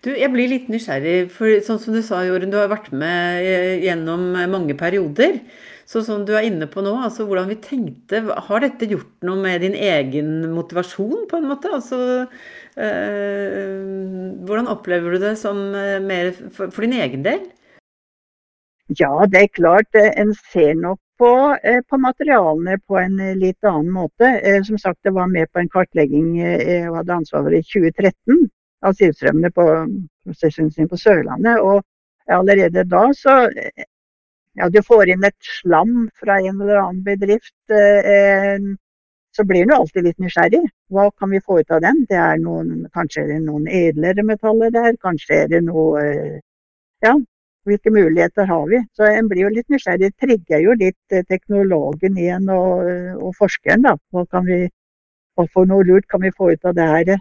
Du, 0.02 0.10
jeg 0.10 0.32
blir 0.34 0.50
litt 0.50 0.66
nysgjerrig, 0.74 1.30
for 1.38 1.54
sånn 1.66 1.80
som 1.82 1.94
du 1.94 2.02
sa, 2.06 2.24
Jorunn, 2.26 2.50
du 2.50 2.58
har 2.58 2.74
vært 2.74 2.90
med 2.98 3.46
gjennom 3.86 4.32
mange 4.50 4.74
perioder. 4.78 5.38
Så 5.86 6.02
som 6.02 6.24
du 6.26 6.34
er 6.34 6.48
inne 6.48 6.66
på 6.70 6.82
nå, 6.82 6.96
altså 7.06 7.28
hvordan 7.30 7.50
vi 7.52 7.60
tenkte 7.62 8.24
Har 8.48 8.64
dette 8.64 8.88
gjort 8.90 9.12
noe 9.26 9.38
med 9.38 9.62
din 9.62 9.76
egen 9.78 10.32
motivasjon, 10.56 11.28
på 11.30 11.38
en 11.38 11.50
måte? 11.52 11.70
Altså 11.78 12.00
øh, 12.26 13.84
Hvordan 14.48 14.72
opplever 14.74 15.14
du 15.14 15.22
det 15.22 15.36
som 15.42 15.62
eh, 15.78 16.02
mer 16.02 16.32
for, 16.34 16.74
for, 16.74 16.82
din 16.82 16.98
egen 16.98 17.26
del? 17.28 17.46
Ja, 18.98 19.14
det 19.30 19.44
er 19.44 19.54
klart. 19.54 19.90
Eh, 19.94 20.10
en 20.22 20.34
ser 20.52 20.74
nok 20.82 21.00
på, 21.22 21.32
på 21.90 21.98
materialene 22.02 22.80
på 22.90 22.98
en 23.00 23.22
litt 23.40 23.64
annen 23.64 23.94
måte. 23.94 24.34
Som 24.68 24.82
sagt, 24.82 25.06
jeg 25.06 25.16
var 25.16 25.30
med 25.32 25.48
på 25.54 25.62
en 25.62 25.72
kartlegging 25.72 26.34
jeg 26.42 26.90
hadde 26.92 27.22
ansvar 27.22 27.46
for 27.46 27.56
i 27.56 27.62
2013 27.64 28.50
av 28.86 28.98
sivstrømmene 28.98 29.54
på, 29.56 29.66
på 30.28 31.00
Sørlandet. 31.00 31.62
og 31.62 31.86
allerede 32.28 32.84
da 32.90 33.06
så 33.14 33.36
ja, 34.56 34.70
du 34.70 34.82
får 34.84 35.12
inn 35.12 35.28
et 35.28 35.52
slam 35.60 36.08
fra 36.20 36.40
en 36.40 36.62
eller 36.62 36.80
annen 36.82 37.04
bedrift, 37.04 37.56
eh, 37.72 38.58
så 39.36 39.44
blir 39.44 39.68
du 39.68 39.74
alltid 39.76 40.08
litt 40.08 40.20
nysgjerrig. 40.24 40.64
Hva 40.96 41.10
kan 41.20 41.30
vi 41.34 41.42
få 41.44 41.60
ut 41.60 41.72
av 41.76 41.82
den? 41.84 42.06
Det 42.10 42.20
er 42.20 42.40
noen, 42.40 42.86
kanskje 42.96 43.26
er 43.26 43.32
det 43.34 43.40
noen 43.44 43.68
edlere 43.68 44.24
metaller 44.24 44.72
der, 44.72 44.96
kanskje 45.04 45.42
er 45.44 45.56
det 45.56 45.64
noe 45.68 46.04
eh, 46.04 46.36
Ja, 47.04 47.12
hvilke 47.68 47.92
muligheter 47.92 48.48
har 48.48 48.64
vi? 48.72 48.80
Så 48.96 49.04
en 49.10 49.28
blir 49.30 49.44
jo 49.44 49.52
litt 49.54 49.68
nysgjerrig. 49.70 50.08
Det 50.08 50.24
trigger 50.24 50.64
jo 50.64 50.76
litt 50.80 51.14
eh, 51.14 51.26
teknologen 51.28 52.18
igjen 52.18 52.48
og, 52.54 52.88
og, 53.20 53.32
forskeren, 53.38 53.84
da. 53.86 53.96
Hva 54.16 54.24
kan 54.32 54.48
vi 54.48 54.64
hva 55.36 55.44
for 55.52 55.68
noe 55.68 55.84
lurt 55.84 56.08
kan 56.08 56.24
vi 56.24 56.32
få 56.32 56.54
ut 56.56 56.70
av 56.70 56.78
det 56.78 56.88
her? 56.88 57.18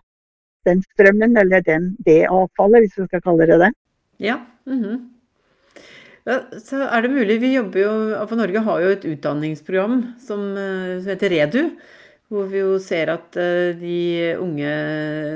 Den 0.65 0.85
strømmen, 0.87 1.35
eller 1.41 1.65
den, 1.67 1.91
det 2.07 2.23
avfallet, 2.31 2.85
hvis 2.85 3.01
vi 3.01 3.09
skal 3.09 3.25
kalle 3.25 3.49
det 3.51 3.59
det. 3.65 3.73
Ja. 4.23 4.39
Mm 4.67 4.85
-hmm. 4.85 5.14
Ja. 6.29 6.39
Så 6.63 6.81
er 6.87 7.05
det 7.05 7.13
mulig 7.13 7.41
Vi 7.43 7.55
jobber 7.55 7.83
jo 7.83 7.93
For 8.31 8.41
Norge 8.41 8.63
har 8.65 8.81
jo 8.81 8.95
et 8.95 9.05
utdanningsprogram 9.11 9.99
som, 10.23 10.47
som 10.57 11.11
heter 11.13 11.35
REDU. 11.35 11.61
Hvor 12.33 12.49
vi 12.51 12.63
jo 12.63 12.79
ser 12.83 13.13
at 13.13 13.37
de 13.79 13.99
unge 14.41 14.71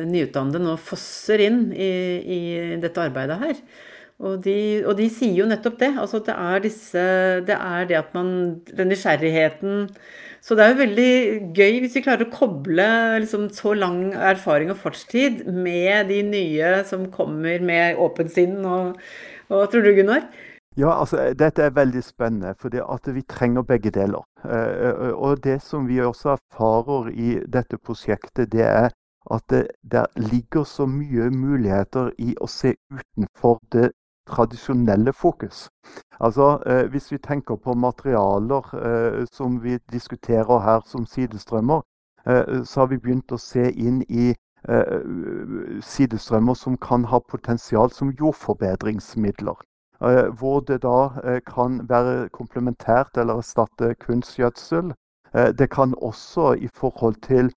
nyutdannede 0.09 0.63
nå 0.65 0.79
fosser 0.81 1.45
inn 1.45 1.67
i, 1.71 1.91
i 2.25 2.41
dette 2.81 3.03
arbeidet 3.05 3.37
her. 3.43 3.61
Og 4.19 4.41
de, 4.43 4.57
og 4.89 4.97
de, 4.99 5.11
sier 5.13 5.37
jo 5.37 5.47
nettopp 5.47 5.77
det. 5.85 5.93
Altså 6.01 6.23
at 6.23 6.31
det 6.31 6.39
er, 6.49 6.65
disse, 6.65 7.05
det 7.47 7.59
er 7.59 7.85
det 7.91 8.01
at 8.01 8.17
man 8.17 8.33
Den 8.73 8.91
nysgjerrigheten 8.91 9.85
så 10.45 10.55
det 10.55 10.65
er 10.65 10.73
jo 10.73 10.83
veldig 10.83 11.13
gøy 11.57 11.81
hvis 11.83 11.97
vi 11.99 12.03
klarer 12.05 12.29
å 12.29 12.33
koble 12.33 12.85
liksom, 13.25 13.49
så 13.55 13.75
lang 13.77 14.13
erfaring 14.15 14.71
og 14.73 14.79
fartstid 14.81 15.43
med 15.51 16.09
de 16.13 16.23
nye 16.25 16.71
som 16.89 17.09
kommer 17.13 17.61
med 17.65 17.99
åpent 18.01 18.33
sinn. 18.33 18.61
Og, 18.63 19.01
hva 19.51 19.67
tror 19.71 19.85
du, 19.85 19.91
Gunnar? 19.97 20.29
Ja, 20.79 21.01
altså, 21.01 21.35
Dette 21.39 21.63
er 21.63 21.75
veldig 21.75 22.05
spennende, 22.05 22.55
for 22.61 22.71
vi 23.13 23.23
trenger 23.23 23.63
begge 23.63 23.91
deler. 23.91 24.23
Uh, 24.45 25.11
og 25.15 25.43
Det 25.45 25.63
som 25.63 25.89
vi 25.89 26.01
også 26.01 26.37
erfarer 26.37 27.09
i 27.11 27.39
dette 27.53 27.79
prosjektet, 27.79 28.53
det 28.53 28.63
er 28.63 28.91
at 29.31 29.43
det, 29.51 29.67
der 29.93 30.07
ligger 30.17 30.65
så 30.65 30.87
mye 30.87 31.31
muligheter 31.31 32.11
i 32.19 32.35
å 32.41 32.47
se 32.47 32.75
utenfor 32.91 33.59
det 33.73 33.91
tradisjonelle 34.29 35.13
fokus. 35.13 35.69
Altså, 36.21 36.63
eh, 36.67 36.87
Hvis 36.91 37.13
vi 37.13 37.19
tenker 37.19 37.57
på 37.57 37.75
materialer 37.75 38.63
eh, 38.75 39.27
som 39.33 39.63
vi 39.63 39.79
diskuterer 39.93 40.59
her 40.59 40.81
som 40.87 41.07
sidestrømmer, 41.07 41.83
eh, 42.27 42.65
så 42.65 42.81
har 42.81 42.87
vi 42.87 42.99
begynt 42.99 43.33
å 43.33 43.39
se 43.39 43.71
inn 43.71 44.03
i 44.09 44.35
eh, 44.69 45.01
sidestrømmer 45.83 46.55
som 46.55 46.77
kan 46.77 47.05
ha 47.05 47.19
potensial 47.19 47.91
som 47.91 48.13
jordforbedringsmidler. 48.21 49.68
Eh, 50.03 50.29
hvor 50.39 50.61
det 50.61 50.83
da 50.83 51.11
eh, 51.25 51.41
kan 51.43 51.81
være 51.89 52.29
komplementært 52.31 53.19
eller 53.19 53.43
erstatte 53.43 53.95
kunstgjødsel. 53.95 54.95
Det 55.59 55.69
kan 55.71 55.93
også 56.01 56.55
i 56.57 56.69
forhold 56.75 57.15
til 57.21 57.51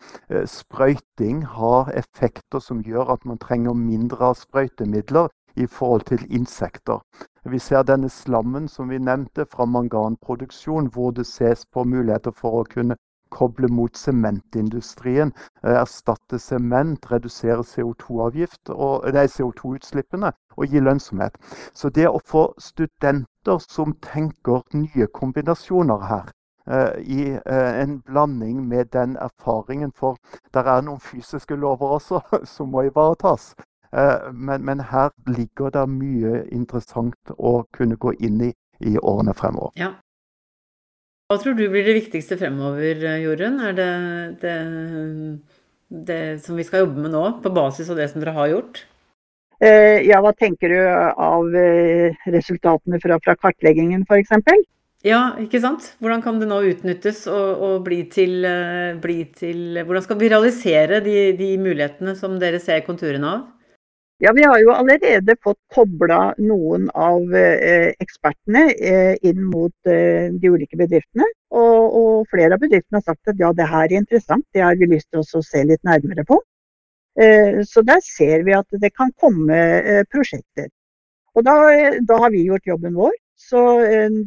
sprøyting 0.46 1.46
ha 1.48 1.86
effekter 1.96 2.60
som 2.60 2.82
gjør 2.84 3.14
at 3.14 3.24
man 3.26 3.38
trenger 3.40 3.74
mindre 3.74 4.34
sprøytemidler 4.36 5.30
i 5.56 5.68
forhold 5.68 6.02
til 6.02 6.26
insekter. 6.30 7.00
Vi 7.46 7.60
ser 7.60 7.84
denne 7.84 8.10
slammen 8.10 8.68
som 8.68 8.90
vi 8.90 9.00
nevnte 9.00 9.46
fra 9.46 9.66
manganproduksjon, 9.66 10.92
hvor 10.92 11.12
det 11.12 11.26
ses 11.26 11.66
på 11.74 11.84
muligheter 11.84 12.36
for 12.36 12.60
å 12.60 12.68
kunne 12.68 13.00
koble 13.32 13.67
mot 13.67 13.98
sementindustrien, 13.98 15.34
eh, 15.63 15.82
erstatte 15.82 16.39
sement, 16.39 17.12
redusere 17.12 17.63
CO2-utslippene 17.63 20.32
CO2 20.32 20.34
og 20.58 20.67
gi 20.67 20.80
lønnsomhet. 20.80 21.38
Så 21.74 21.89
det 21.89 22.08
å 22.10 22.20
få 22.26 22.54
studenter 22.60 23.60
som 23.63 23.94
tenker 24.02 24.62
nye 24.74 25.08
kombinasjoner 25.08 26.00
her, 26.12 26.26
eh, 26.67 27.02
i 27.02 27.30
eh, 27.34 27.82
en 27.82 28.02
blanding 28.02 28.67
med 28.67 28.86
den 28.94 29.17
erfaringen, 29.17 29.91
for 29.96 30.17
der 30.54 30.63
er 30.63 30.82
noen 30.82 31.00
fysiske 31.00 31.56
lover 31.56 31.88
også 31.98 32.22
som 32.54 32.70
må 32.70 32.82
ivaretas. 32.89 33.56
Men, 34.34 34.63
men, 34.63 34.80
her 34.80 35.10
ligger 35.28 35.70
det 35.70 35.89
mye 35.89 36.48
interessant 36.56 37.32
å 37.36 37.63
kunne 37.76 37.96
gå 38.00 38.12
inn 38.24 38.41
i 38.41 38.54
i 38.82 38.98
årene 38.98 39.34
fremover. 39.34 39.72
Ja. 39.76 39.91
Hva 41.32 41.38
tror 41.39 41.54
du 41.56 41.63
blir 41.72 41.86
det 41.88 41.94
viktigste 41.96 42.36
fremover, 42.36 43.06
Jorunn? 43.24 43.62
Er 43.63 43.76
det, 43.78 43.91
det, 44.41 44.56
det 45.88 46.17
som 46.44 46.58
vi 46.60 46.65
skal 46.67 46.82
jobbe 46.84 47.06
med 47.06 47.13
nå, 47.13 47.22
på 47.39 47.52
basis 47.56 47.88
av 47.88 48.02
det 48.02 48.10
som 48.12 48.20
dere 48.20 48.34
har 48.36 48.50
gjort? 48.52 48.82
Eh, 49.63 50.04
ja, 50.10 50.20
hva 50.20 50.34
tenker 50.36 50.74
du 50.76 50.82
av 50.84 51.56
eh, 51.56 52.20
resultatene 52.36 53.00
fra, 53.00 53.15
fra 53.24 53.38
kartleggingen 53.39 54.04
f.eks.? 54.04 54.36
Ja, 55.08 55.22
ikke 55.39 55.63
sant. 55.63 55.94
Hvordan 56.04 56.20
kan 56.26 56.44
det 56.44 56.52
nå 56.52 56.60
utnyttes 56.67 57.24
og, 57.32 57.63
og 57.63 57.88
bli, 57.88 58.02
til, 58.12 58.44
bli, 59.00 59.22
til, 59.32 59.80
Hvordan 59.88 60.04
skal 60.04 60.20
vi 60.20 60.34
realisere 60.36 61.00
de, 61.08 61.17
de 61.39 61.54
mulighetene 61.63 62.17
som 62.20 62.36
dere 62.44 62.60
ser 62.60 62.84
konturene 62.84 63.38
av? 63.38 63.48
Ja, 64.24 64.32
Vi 64.34 64.44
har 64.44 64.60
jo 64.62 64.70
allerede 64.70 65.34
fått 65.44 65.58
kobla 65.74 66.36
noen 66.38 66.84
av 66.94 67.32
eh, 67.34 67.88
ekspertene 68.04 68.68
eh, 68.70 69.16
inn 69.26 69.40
mot 69.50 69.90
eh, 69.90 70.28
de 70.30 70.52
ulike 70.54 70.78
bedriftene. 70.78 71.26
Og, 71.50 71.96
og, 72.02 72.28
flere 72.30 72.54
av 72.54 72.62
bedriftene 72.62 73.00
har 73.00 73.08
sagt 73.08 73.32
at 73.34 73.42
ja, 73.42 73.50
det 73.58 73.66
her 73.72 73.88
er 73.88 73.96
interessant, 73.98 74.46
det 74.54 74.62
har 74.62 74.78
vi 74.78 74.92
lyst 74.92 75.08
til 75.10 75.24
å 75.24 75.42
se 75.48 75.64
litt 75.66 75.82
nærmere 75.88 76.26
på. 76.28 76.38
Så 77.68 77.82
der 77.84 77.98
ser 78.06 78.46
vi 78.48 78.54
at 78.56 78.78
det 78.80 78.94
kan 78.96 79.10
komme 79.20 79.58
prosjekter. 80.14 80.70
Og 81.36 81.44
da, 81.44 81.56
da, 82.08 82.20
har 82.24 82.32
vi 82.32 82.46
gjort 82.46 82.70
jobben 82.70 82.94
vår. 82.96 83.18
Så 83.36 83.60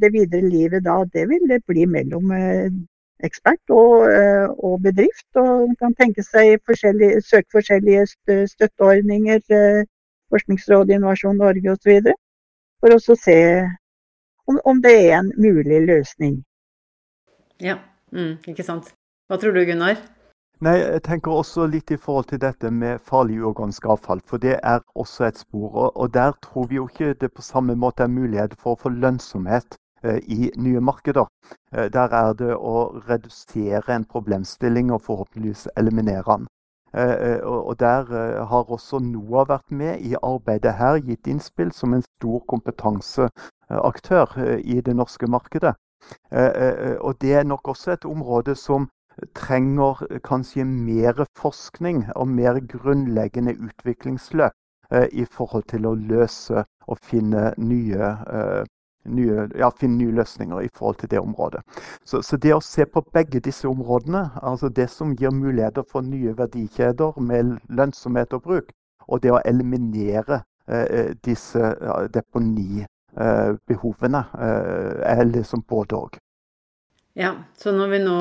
det 0.02 0.10
videre 0.12 0.42
livet 0.44 0.84
da, 0.84 0.98
det 1.14 1.24
vil 1.30 1.54
bli 1.64 1.86
mellom 1.88 2.34
ekspert 3.22 3.70
og, 3.70 4.10
eh, 4.12 4.48
og, 4.58 4.82
bedrift. 4.82 5.28
Og 5.36 5.74
kan 5.78 5.94
tenke 5.94 6.22
seg 6.22 6.58
forskjellige, 6.66 7.22
søke 7.22 7.48
forskjellige 7.52 8.06
støtteordninger, 8.54 9.40
eh, 9.50 9.84
Forskningsrådet, 10.32 10.94
Innovasjon 10.94 11.36
Norge 11.36 11.70
osv. 11.70 12.12
For 12.80 12.94
å 12.94 13.16
se 13.16 13.38
om, 14.48 14.58
om, 14.64 14.80
det 14.82 14.94
er 15.10 15.18
en 15.18 15.30
mulig 15.38 15.86
løsning. 15.86 16.42
Ja, 17.60 17.78
mm, 18.12 18.40
ikke 18.50 18.66
sant. 18.66 18.90
Hva 19.28 19.38
tror 19.38 19.54
du, 19.54 19.62
Gunnar? 19.64 20.00
Nei, 20.64 20.74
Jeg 20.78 21.02
tenker 21.02 21.30
også 21.30 21.66
litt 21.66 21.90
i 21.90 21.96
forhold 22.00 22.28
til 22.32 22.40
dette 22.40 22.70
med 22.70 23.00
farlig 23.04 23.40
uorganisk 23.42 23.86
avfall. 23.86 24.20
For 24.26 24.42
det 24.42 24.58
er 24.62 24.80
også 24.94 25.28
et 25.28 25.38
spor. 25.38 25.92
Og 25.94 26.14
der 26.14 26.32
tror 26.42 26.66
vi 26.66 26.80
jo 26.80 26.88
ikke 26.88 27.14
det 27.20 27.32
på 27.32 27.42
samme 27.42 27.76
måte 27.76 28.02
er 28.02 28.12
mulighet 28.12 28.56
for 28.58 28.74
å 28.74 28.80
få 28.80 28.88
lønnsomhet 28.88 29.78
i 30.04 30.50
nye 30.56 30.80
markeder. 30.80 31.26
Eh, 31.72 31.90
der 31.92 32.12
er 32.12 32.32
det 32.38 32.56
å 32.56 33.00
redusere 33.08 33.94
en 33.94 34.04
problemstilling 34.04 34.92
og 34.92 35.02
forhåpentligvis 35.02 35.68
eliminere 35.76 36.24
den. 36.26 36.46
Eh, 36.94 37.40
og 37.42 37.80
Der 37.80 38.04
har 38.44 38.70
også 38.70 38.98
NOAH 38.98 39.48
vært 39.48 39.70
med 39.70 40.00
i 40.00 40.14
arbeidet 40.22 40.74
her, 40.74 41.00
gitt 41.02 41.26
innspill 41.26 41.72
som 41.72 41.94
en 41.94 42.02
stor 42.02 42.40
kompetanseaktør 42.48 44.58
i 44.58 44.80
det 44.80 44.96
norske 44.96 45.26
markedet. 45.26 45.74
Og 47.00 47.20
Det 47.20 47.34
er 47.34 47.44
nok 47.44 47.68
også 47.68 47.92
et 47.92 48.04
område 48.04 48.54
som 48.54 48.88
trenger 49.34 50.20
kanskje 50.24 50.64
mer 50.64 51.26
forskning 51.36 52.04
og 52.16 52.28
mer 52.28 52.60
grunnleggende 52.60 53.56
utviklingsløp 53.58 54.52
i 55.12 55.24
forhold 55.24 55.64
til 55.64 55.86
å 55.86 55.94
løse 55.94 56.64
og 56.86 56.98
finne 57.02 57.54
nye 57.58 58.16
nye, 59.04 59.48
ja, 59.58 59.70
finne 59.80 59.96
nye 59.98 60.12
løsninger 60.18 60.60
i 60.64 60.68
forhold 60.74 60.96
til 61.00 61.10
det 61.10 61.20
området. 61.20 61.60
Så, 62.04 62.22
så, 62.22 62.36
det 62.36 62.54
å 62.54 62.60
se 62.64 62.84
på 62.86 63.04
begge 63.14 63.40
disse 63.44 63.68
områdene, 63.68 64.30
altså 64.42 64.68
det 64.68 64.90
som 64.92 65.16
gir 65.18 65.30
muligheter 65.34 65.82
for 65.90 66.00
nye 66.06 66.34
verdikjeder 66.38 67.20
med 67.20 67.56
lønnsomhet 67.68 68.32
og 68.36 68.42
bruk, 68.48 68.72
og 69.08 69.22
det 69.22 69.32
å 69.34 69.40
eliminere 69.44 70.42
eh, 70.68 70.84
eh 70.84 71.14
disse 71.24 71.60
ja, 71.60 72.06
deponibehovene, 72.08 74.24
eh, 74.40 75.14
er 75.14 75.24
liksom 75.28 75.62
både 75.68 75.96
òg. 75.96 76.10
Ja, 77.14 77.30
så 77.54 77.70
når 77.70 77.90
vi 77.92 77.98
nå 78.02 78.14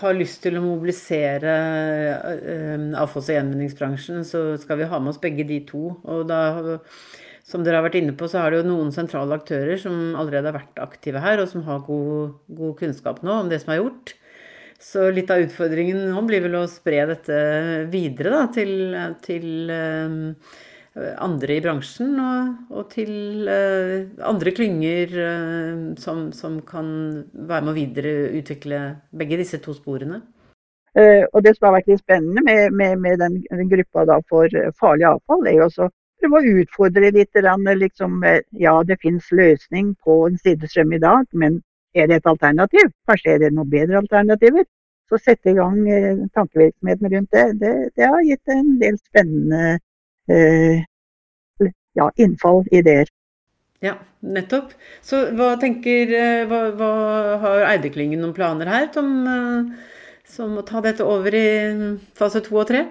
har 0.00 0.16
lyst 0.16 0.40
til 0.42 0.56
å 0.58 0.64
mobilisere 0.64 1.52
eh, 1.54 2.74
avfalls- 2.98 3.28
og 3.30 3.36
gjenvinningsbransjen, 3.36 4.24
så 4.26 4.56
skal 4.58 4.80
vi 4.80 4.88
ha 4.90 4.98
med 4.98 5.12
oss 5.12 5.20
begge 5.22 5.46
de 5.46 5.60
to. 5.68 5.92
Og 6.02 6.26
da 6.26 6.40
som 7.48 7.64
dere 7.64 7.80
har 7.80 7.86
vært 7.86 7.98
inne 8.02 8.14
på, 8.16 8.28
så 8.28 8.42
er 8.42 8.52
det 8.52 8.60
jo 8.60 8.68
noen 8.68 8.92
sentrale 8.92 9.38
aktører 9.38 9.80
som 9.80 10.14
allerede 10.20 10.50
har 10.50 10.58
vært 10.58 10.80
aktive 10.84 11.22
her, 11.24 11.40
og 11.40 11.48
som 11.48 11.64
har 11.64 11.84
god, 11.86 12.34
god 12.58 12.74
kunnskap 12.82 13.22
nå 13.24 13.42
om 13.42 13.48
det 13.48 13.62
som 13.62 13.72
er 13.72 13.80
gjort. 13.80 14.12
Så 14.78 15.08
litt 15.10 15.30
av 15.34 15.42
utfordringen 15.42 16.04
nå 16.12 16.22
blir 16.28 16.44
vel 16.44 16.54
å 16.60 16.68
spre 16.70 17.02
dette 17.08 17.38
videre 17.90 18.30
da, 18.30 18.42
til, 18.54 18.72
til 19.24 19.72
uh, 19.72 20.54
andre 21.24 21.56
i 21.56 21.62
bransjen 21.64 22.12
og, 22.22 22.52
og 22.70 22.86
til 22.92 23.48
uh, 23.48 24.06
andre 24.28 24.52
klynger 24.54 25.16
uh, 25.18 25.80
som, 25.98 26.28
som, 26.36 26.60
kan 26.68 26.86
være 27.32 27.64
med 27.64 27.72
å 27.72 27.78
videreutvikle 27.80 28.82
begge 29.18 29.40
disse 29.40 29.58
to 29.64 29.74
sporene. 29.76 30.20
Og 30.98 31.44
Det 31.44 31.52
som 31.54 31.68
har 31.68 31.76
vært 31.76 31.90
litt 31.92 32.00
spennende 32.00 32.42
med, 32.42 32.72
med, 32.74 32.96
med 32.98 33.20
den, 33.22 33.36
den, 33.46 33.68
gruppa 33.70 34.16
for 34.26 34.50
farlig 34.80 35.04
avfall, 35.06 35.44
er 35.46 35.54
jo 35.54 35.66
også 35.68 35.86
prøve 36.20 36.40
å 36.40 36.58
utfordre 36.62 37.10
litt. 37.14 37.38
Liksom, 37.82 38.20
ja, 38.58 38.74
det 38.84 38.98
finnes 39.02 39.30
løsning 39.32 39.94
på 40.04 40.20
en 40.28 40.38
sidestrøm 40.42 40.92
i 40.96 41.02
dag, 41.02 41.26
men 41.32 41.60
er 41.94 42.08
det 42.08 42.20
et 42.20 42.30
alternativ? 42.30 42.90
Kanskje 43.08 43.34
er 43.34 43.44
det 43.44 43.52
noen 43.54 43.70
bedre 43.70 44.02
alternativer? 44.02 44.66
Så 45.08 45.18
sette 45.22 45.52
i 45.52 45.56
gang 45.56 45.78
eh, 45.88 46.18
tankevirksomheten 46.36 47.12
rundt 47.14 47.32
det, 47.32 47.44
det, 47.62 47.74
det, 47.96 48.08
har 48.12 48.24
gitt 48.26 48.52
en 48.52 48.74
del 48.80 48.98
spennende 49.00 49.78
eh, 50.28 50.84
ja, 51.96 52.10
innfall, 52.20 52.66
ideer. 52.70 53.08
Ja, 53.80 53.94
nettopp. 54.20 54.74
Så 55.06 55.22
hva 55.38 55.52
tenker 55.62 56.12
eh, 56.12 56.42
Hva, 56.50 56.60
hva 56.76 56.92
har 57.44 57.64
Eideklyngen 57.70 58.20
noen 58.20 58.36
planer 58.36 58.68
her, 58.68 58.90
Tom? 58.92 59.14
Eh, 59.32 59.96
som 60.28 60.58
å 60.60 60.66
ta 60.66 60.82
dette 60.84 61.06
over 61.08 61.32
i 61.32 61.48
fase 62.18 62.42
to 62.44 62.58
og 62.60 62.68
tre? 62.68 62.84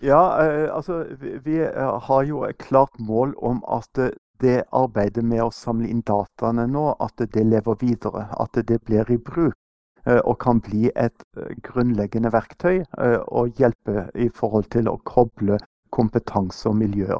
Ja, 0.00 0.46
eh, 0.46 0.74
altså 0.76 1.04
vi, 1.20 1.60
eh, 1.60 2.00
har 2.00 2.22
jo 2.22 2.44
et 2.44 2.58
klart 2.58 2.98
mål 2.98 3.34
om 3.36 3.64
at 3.66 3.98
eh, 3.98 4.14
det 4.40 4.62
arbeidet 4.70 5.24
med 5.24 5.42
å 5.42 5.50
samle 5.50 5.88
inn 5.90 6.04
dataene 6.06 6.68
nå, 6.70 6.92
at 7.02 7.18
det 7.18 7.42
lever 7.42 7.74
videre. 7.80 8.28
At 8.38 8.54
det 8.54 8.78
blir 8.86 9.10
i 9.10 9.18
bruk. 9.18 9.56
Og 10.08 10.38
kan 10.40 10.60
bli 10.64 10.88
et 10.96 11.24
grunnleggende 11.66 12.30
verktøy 12.32 12.84
og 13.28 13.58
hjelpe 13.60 14.06
i 14.14 14.28
forhold 14.32 14.70
til 14.72 14.86
å 14.88 14.94
koble 15.04 15.58
kompetanse 15.92 16.70
og 16.70 16.78
miljøer. 16.80 17.18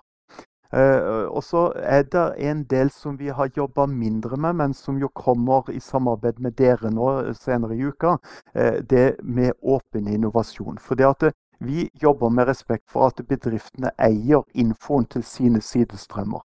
Og 1.34 1.42
så 1.44 1.64
er 1.82 2.06
det 2.08 2.22
en 2.48 2.62
del 2.70 2.88
som 2.94 3.18
vi 3.18 3.28
har 3.28 3.50
jobba 3.56 3.84
mindre 3.90 4.38
med, 4.40 4.56
men 4.62 4.78
som 4.78 4.96
jo 5.02 5.10
kommer 5.12 5.68
i 5.74 5.82
samarbeid 5.84 6.38
med 6.40 6.56
dere 6.56 6.88
nå 6.94 7.10
senere 7.36 7.76
i 7.76 7.90
uka. 7.90 8.14
Det 8.54 9.18
med 9.20 9.52
åpen 9.60 10.08
innovasjon. 10.08 10.78
For 10.80 10.96
det 10.96 11.10
at 11.10 11.28
vi 11.58 11.90
jobber 12.02 12.28
med 12.28 12.48
respekt 12.48 12.90
for 12.90 13.10
at 13.10 13.22
bedriftene 13.28 13.90
eier 13.98 14.44
infoen 14.54 15.06
til 15.06 15.24
sine 15.26 15.60
sidestrømmer. 15.60 16.40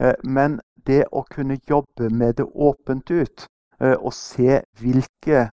Eh, 0.00 0.14
men 0.24 0.60
det 0.86 1.04
å 1.12 1.24
kunne 1.30 1.60
jobbe 1.68 2.10
med 2.10 2.36
det 2.40 2.44
åpent 2.44 3.10
ut, 3.10 3.46
eh, 3.80 3.96
og 3.96 4.12
se 4.12 4.60
hvilke 4.80 5.48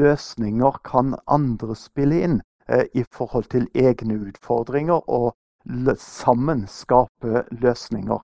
løsninger 0.00 0.80
kan 0.84 1.14
andre 1.26 1.76
spille 1.76 2.22
inn 2.24 2.40
eh, 2.68 2.86
i 2.94 3.04
forhold 3.12 3.50
til 3.52 3.68
egne 3.74 4.16
utfordringer, 4.30 5.08
og 5.08 5.36
sammen 6.00 6.64
skape 6.68 7.44
løsninger. 7.50 8.20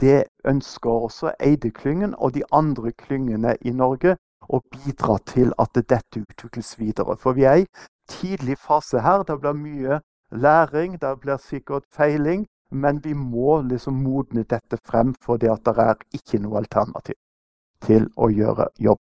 Det 0.00 0.24
ønsker 0.44 0.90
også 0.90 1.32
Eide-klyngen 1.42 2.14
og 2.18 2.34
de 2.34 2.42
andre 2.52 2.90
klyngene 2.92 3.56
i 3.60 3.70
Norge 3.70 4.16
å 4.50 4.60
bidra 4.74 5.18
til 5.26 5.52
at 5.62 5.74
dette 5.74 6.22
utvikles 6.22 6.74
videre. 6.78 7.16
For 7.22 7.38
vi 7.38 7.46
er 7.46 7.62
tidlig 8.08 8.58
fase 8.58 9.02
her. 9.04 9.24
Det 9.26 9.38
blir 9.40 9.56
mye 9.56 10.00
læring, 10.30 10.98
det 11.00 11.14
blir 11.22 11.40
sikkert 11.42 11.84
feiling. 11.94 12.46
Men 12.70 12.98
vi 13.04 13.14
må 13.14 13.60
liksom 13.62 14.00
modne 14.02 14.42
dette 14.42 14.78
frem, 14.84 15.14
for 15.22 15.38
det 15.38 15.52
at 15.52 15.64
det 15.68 15.76
er 15.78 16.00
ikke 16.18 16.40
noe 16.42 16.58
alternativ 16.64 17.14
til 17.86 18.08
å 18.16 18.28
gjøre 18.32 18.70
jobb. 18.82 18.98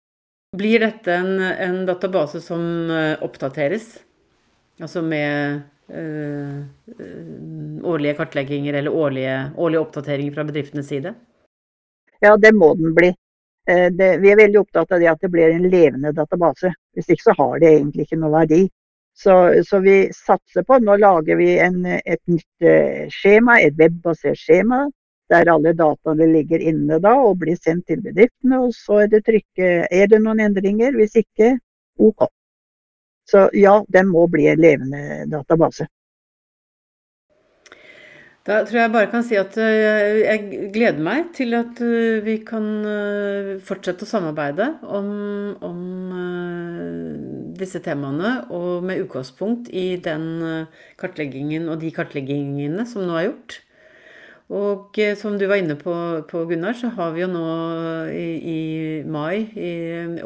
Blir 0.59 0.83
dette 0.83 1.15
en, 1.15 1.39
en 1.41 1.85
database 1.89 2.43
som 2.45 2.63
eh, 2.91 3.15
oppdateres? 3.25 3.95
Altså 4.83 5.03
med 5.05 5.63
øh, 5.95 6.59
årlige 7.87 8.17
kartlegginger 8.19 8.81
eller 8.81 8.93
årlige, 8.93 9.37
årlige 9.57 9.85
oppdateringer 9.87 10.35
fra 10.35 10.45
bedriftenes 10.49 10.91
side? 10.91 11.15
Ja, 12.21 12.35
det 12.37 12.53
må 12.57 12.75
den 12.75 12.95
bli. 12.97 13.13
Det, 13.63 14.09
vi 14.19 14.31
er 14.33 14.41
veldig 14.41 14.59
opptatt 14.59 14.91
av 14.91 14.99
det 14.99 15.07
at 15.07 15.21
det 15.23 15.29
blir 15.31 15.53
en 15.55 15.69
levende 15.71 16.11
database. 16.17 16.73
Hvis 16.97 17.13
ikke 17.15 17.29
så 17.29 17.35
har 17.39 17.61
det 17.63 17.69
egentlig 17.77 18.09
ikke 18.09 18.19
noe 18.19 18.33
verdi. 18.35 18.65
Så, 19.15 19.63
så, 19.69 19.79
vi 19.79 19.97
satser 20.17 20.65
på 20.67 20.79
Nå 20.81 20.97
lager 20.97 21.37
vi 21.37 21.53
en, 21.61 21.85
et 21.87 22.21
nytt 22.31 22.67
eh, 22.67 23.09
skjema, 23.13 23.59
et 23.61 23.77
webbasert 23.79 24.41
skjema, 24.41 24.87
der 25.33 25.51
alle 25.53 25.75
dataene 25.77 26.29
ligger 26.33 26.63
inne 26.73 26.99
da 27.03 27.13
og 27.21 27.39
blir 27.45 27.59
sendt 27.61 27.87
til 27.91 28.01
bedriftene. 28.05 28.63
Og 28.65 28.73
så 28.77 29.03
er 29.05 29.13
det 29.13 29.25
trykket 29.29 29.93
Er 29.93 30.09
det 30.11 30.23
noen 30.25 30.41
endringer? 30.45 30.97
Hvis 30.97 31.17
ikke, 31.21 31.57
OK. 32.01 32.27
Så 33.29 33.47
ja, 33.55 33.79
den 33.93 34.09
må 34.11 34.27
bli 34.33 34.49
en 34.51 34.61
levende 34.61 35.27
database. 35.31 35.87
Da 38.43 38.65
tror 38.67 38.81
jeg 38.81 38.91
bare 38.91 39.07
kan 39.13 39.23
si 39.23 39.37
at 39.39 39.55
eh, 39.63 40.25
jeg 40.25 40.71
gleder 40.75 41.05
meg 41.05 41.29
til 41.37 41.55
at 41.55 41.79
eh, 41.85 42.19
vi 42.25 42.41
kan 42.43 42.65
fortsette 43.63 44.03
å 44.03 44.11
samarbeide 44.11 44.73
om, 44.83 45.13
om 45.63 45.79
disse 47.63 47.81
temaene, 47.85 48.33
og 48.53 48.85
med 48.87 49.05
utgangspunkt 49.05 49.71
i 49.73 49.97
den 50.03 50.27
eh, 50.47 50.81
kartleggingen 51.01 51.71
og 51.73 51.81
de 51.83 51.93
kartleggingene 51.95 52.87
som 52.89 53.07
nå 53.07 53.19
er 53.19 53.29
gjort. 53.31 53.59
Og 54.53 54.99
eh, 55.01 55.15
som 55.19 55.39
du 55.41 55.47
var 55.49 55.63
inne 55.63 55.79
på, 55.81 55.95
på 56.29 56.45
Gunnar, 56.51 56.77
så 56.79 56.93
har 56.97 57.15
vi 57.15 57.25
jo 57.25 57.31
nå 57.33 57.47
i, 58.13 58.27
i 58.55 58.61
mai 59.09 59.49
i 59.55 59.73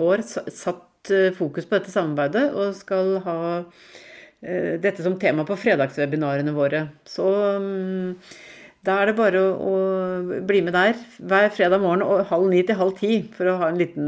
år 0.00 0.24
satt 0.26 1.12
eh, 1.14 1.30
fokus 1.36 1.68
på 1.68 1.78
dette 1.78 1.94
samarbeidet 1.94 2.50
og 2.54 2.74
skal 2.78 3.16
ha 3.26 3.38
dette 4.46 5.00
som 5.02 5.14
tema 5.18 5.46
på 5.48 5.56
fredagswebinarene 5.58 6.52
våre. 6.54 6.82
Så 7.08 7.24
um, 7.56 8.12
da 8.86 9.00
er 9.02 9.06
det 9.10 9.16
bare 9.18 9.40
å, 9.42 9.48
å, 9.56 9.72
bli 10.46 10.60
med 10.64 10.74
der 10.76 10.94
hver 11.18 11.50
fredag 11.54 11.80
morgen 11.82 12.02
og 12.06 12.28
halv 12.30 12.46
ni 12.52 12.60
til 12.66 12.78
halv 12.78 12.94
ti 13.00 13.12
for 13.34 13.44
å 13.50 13.58
ha 13.62 13.66
en 13.72 13.80
liten, 13.80 14.06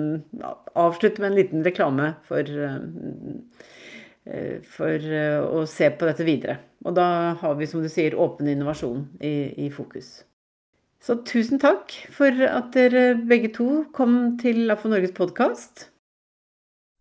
avslutte 0.78 1.20
med 1.22 1.30
en 1.32 1.38
liten 1.38 1.60
reklame 1.66 2.06
for, 2.28 2.42
eh, 2.46 2.78
for 4.76 4.94
eh, 4.94 5.40
å 5.42 5.66
se 5.70 5.86
på 5.90 6.06
dette 6.08 6.24
videre. 6.26 6.56
Og 6.86 6.92
da 6.94 7.34
har 7.40 7.54
vi, 7.58 7.66
som 7.66 7.82
du 7.82 7.88
sier, 7.90 8.14
åpen 8.14 8.48
innovasjon 8.50 9.08
i, 9.18 9.66
i 9.66 9.68
fokus. 9.74 10.24
Så 11.02 11.14
tusen 11.26 11.58
takk 11.62 11.92
for 12.14 12.30
at 12.46 12.72
dere 12.74 13.14
begge 13.18 13.50
to 13.54 13.84
kom 13.94 14.38
til 14.40 14.70
AFO 14.74 14.88
Norges 14.90 15.14
podkast. 15.14 15.90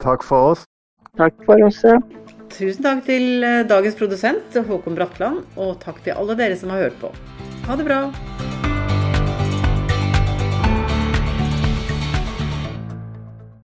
Takk 0.01 0.23
for 0.25 0.53
oss. 0.53 0.65
Takk 1.17 1.33
for 1.45 1.61
oss. 1.65 1.81
Ja. 1.85 1.97
Tusen 2.53 2.83
takk 2.85 3.05
til 3.09 3.43
eh, 3.43 3.65
dagens 3.67 3.97
produsent 3.99 4.55
Håkon 4.69 4.95
Bratland, 4.97 5.37
og 5.59 5.77
takk 5.83 5.99
til 6.05 6.13
alle 6.17 6.37
dere 6.39 6.55
som 6.57 6.69
har 6.73 6.81
hørt 6.87 6.99
på. 7.01 7.09
Ha 7.67 7.75
det 7.75 7.83
bra! 7.83 8.11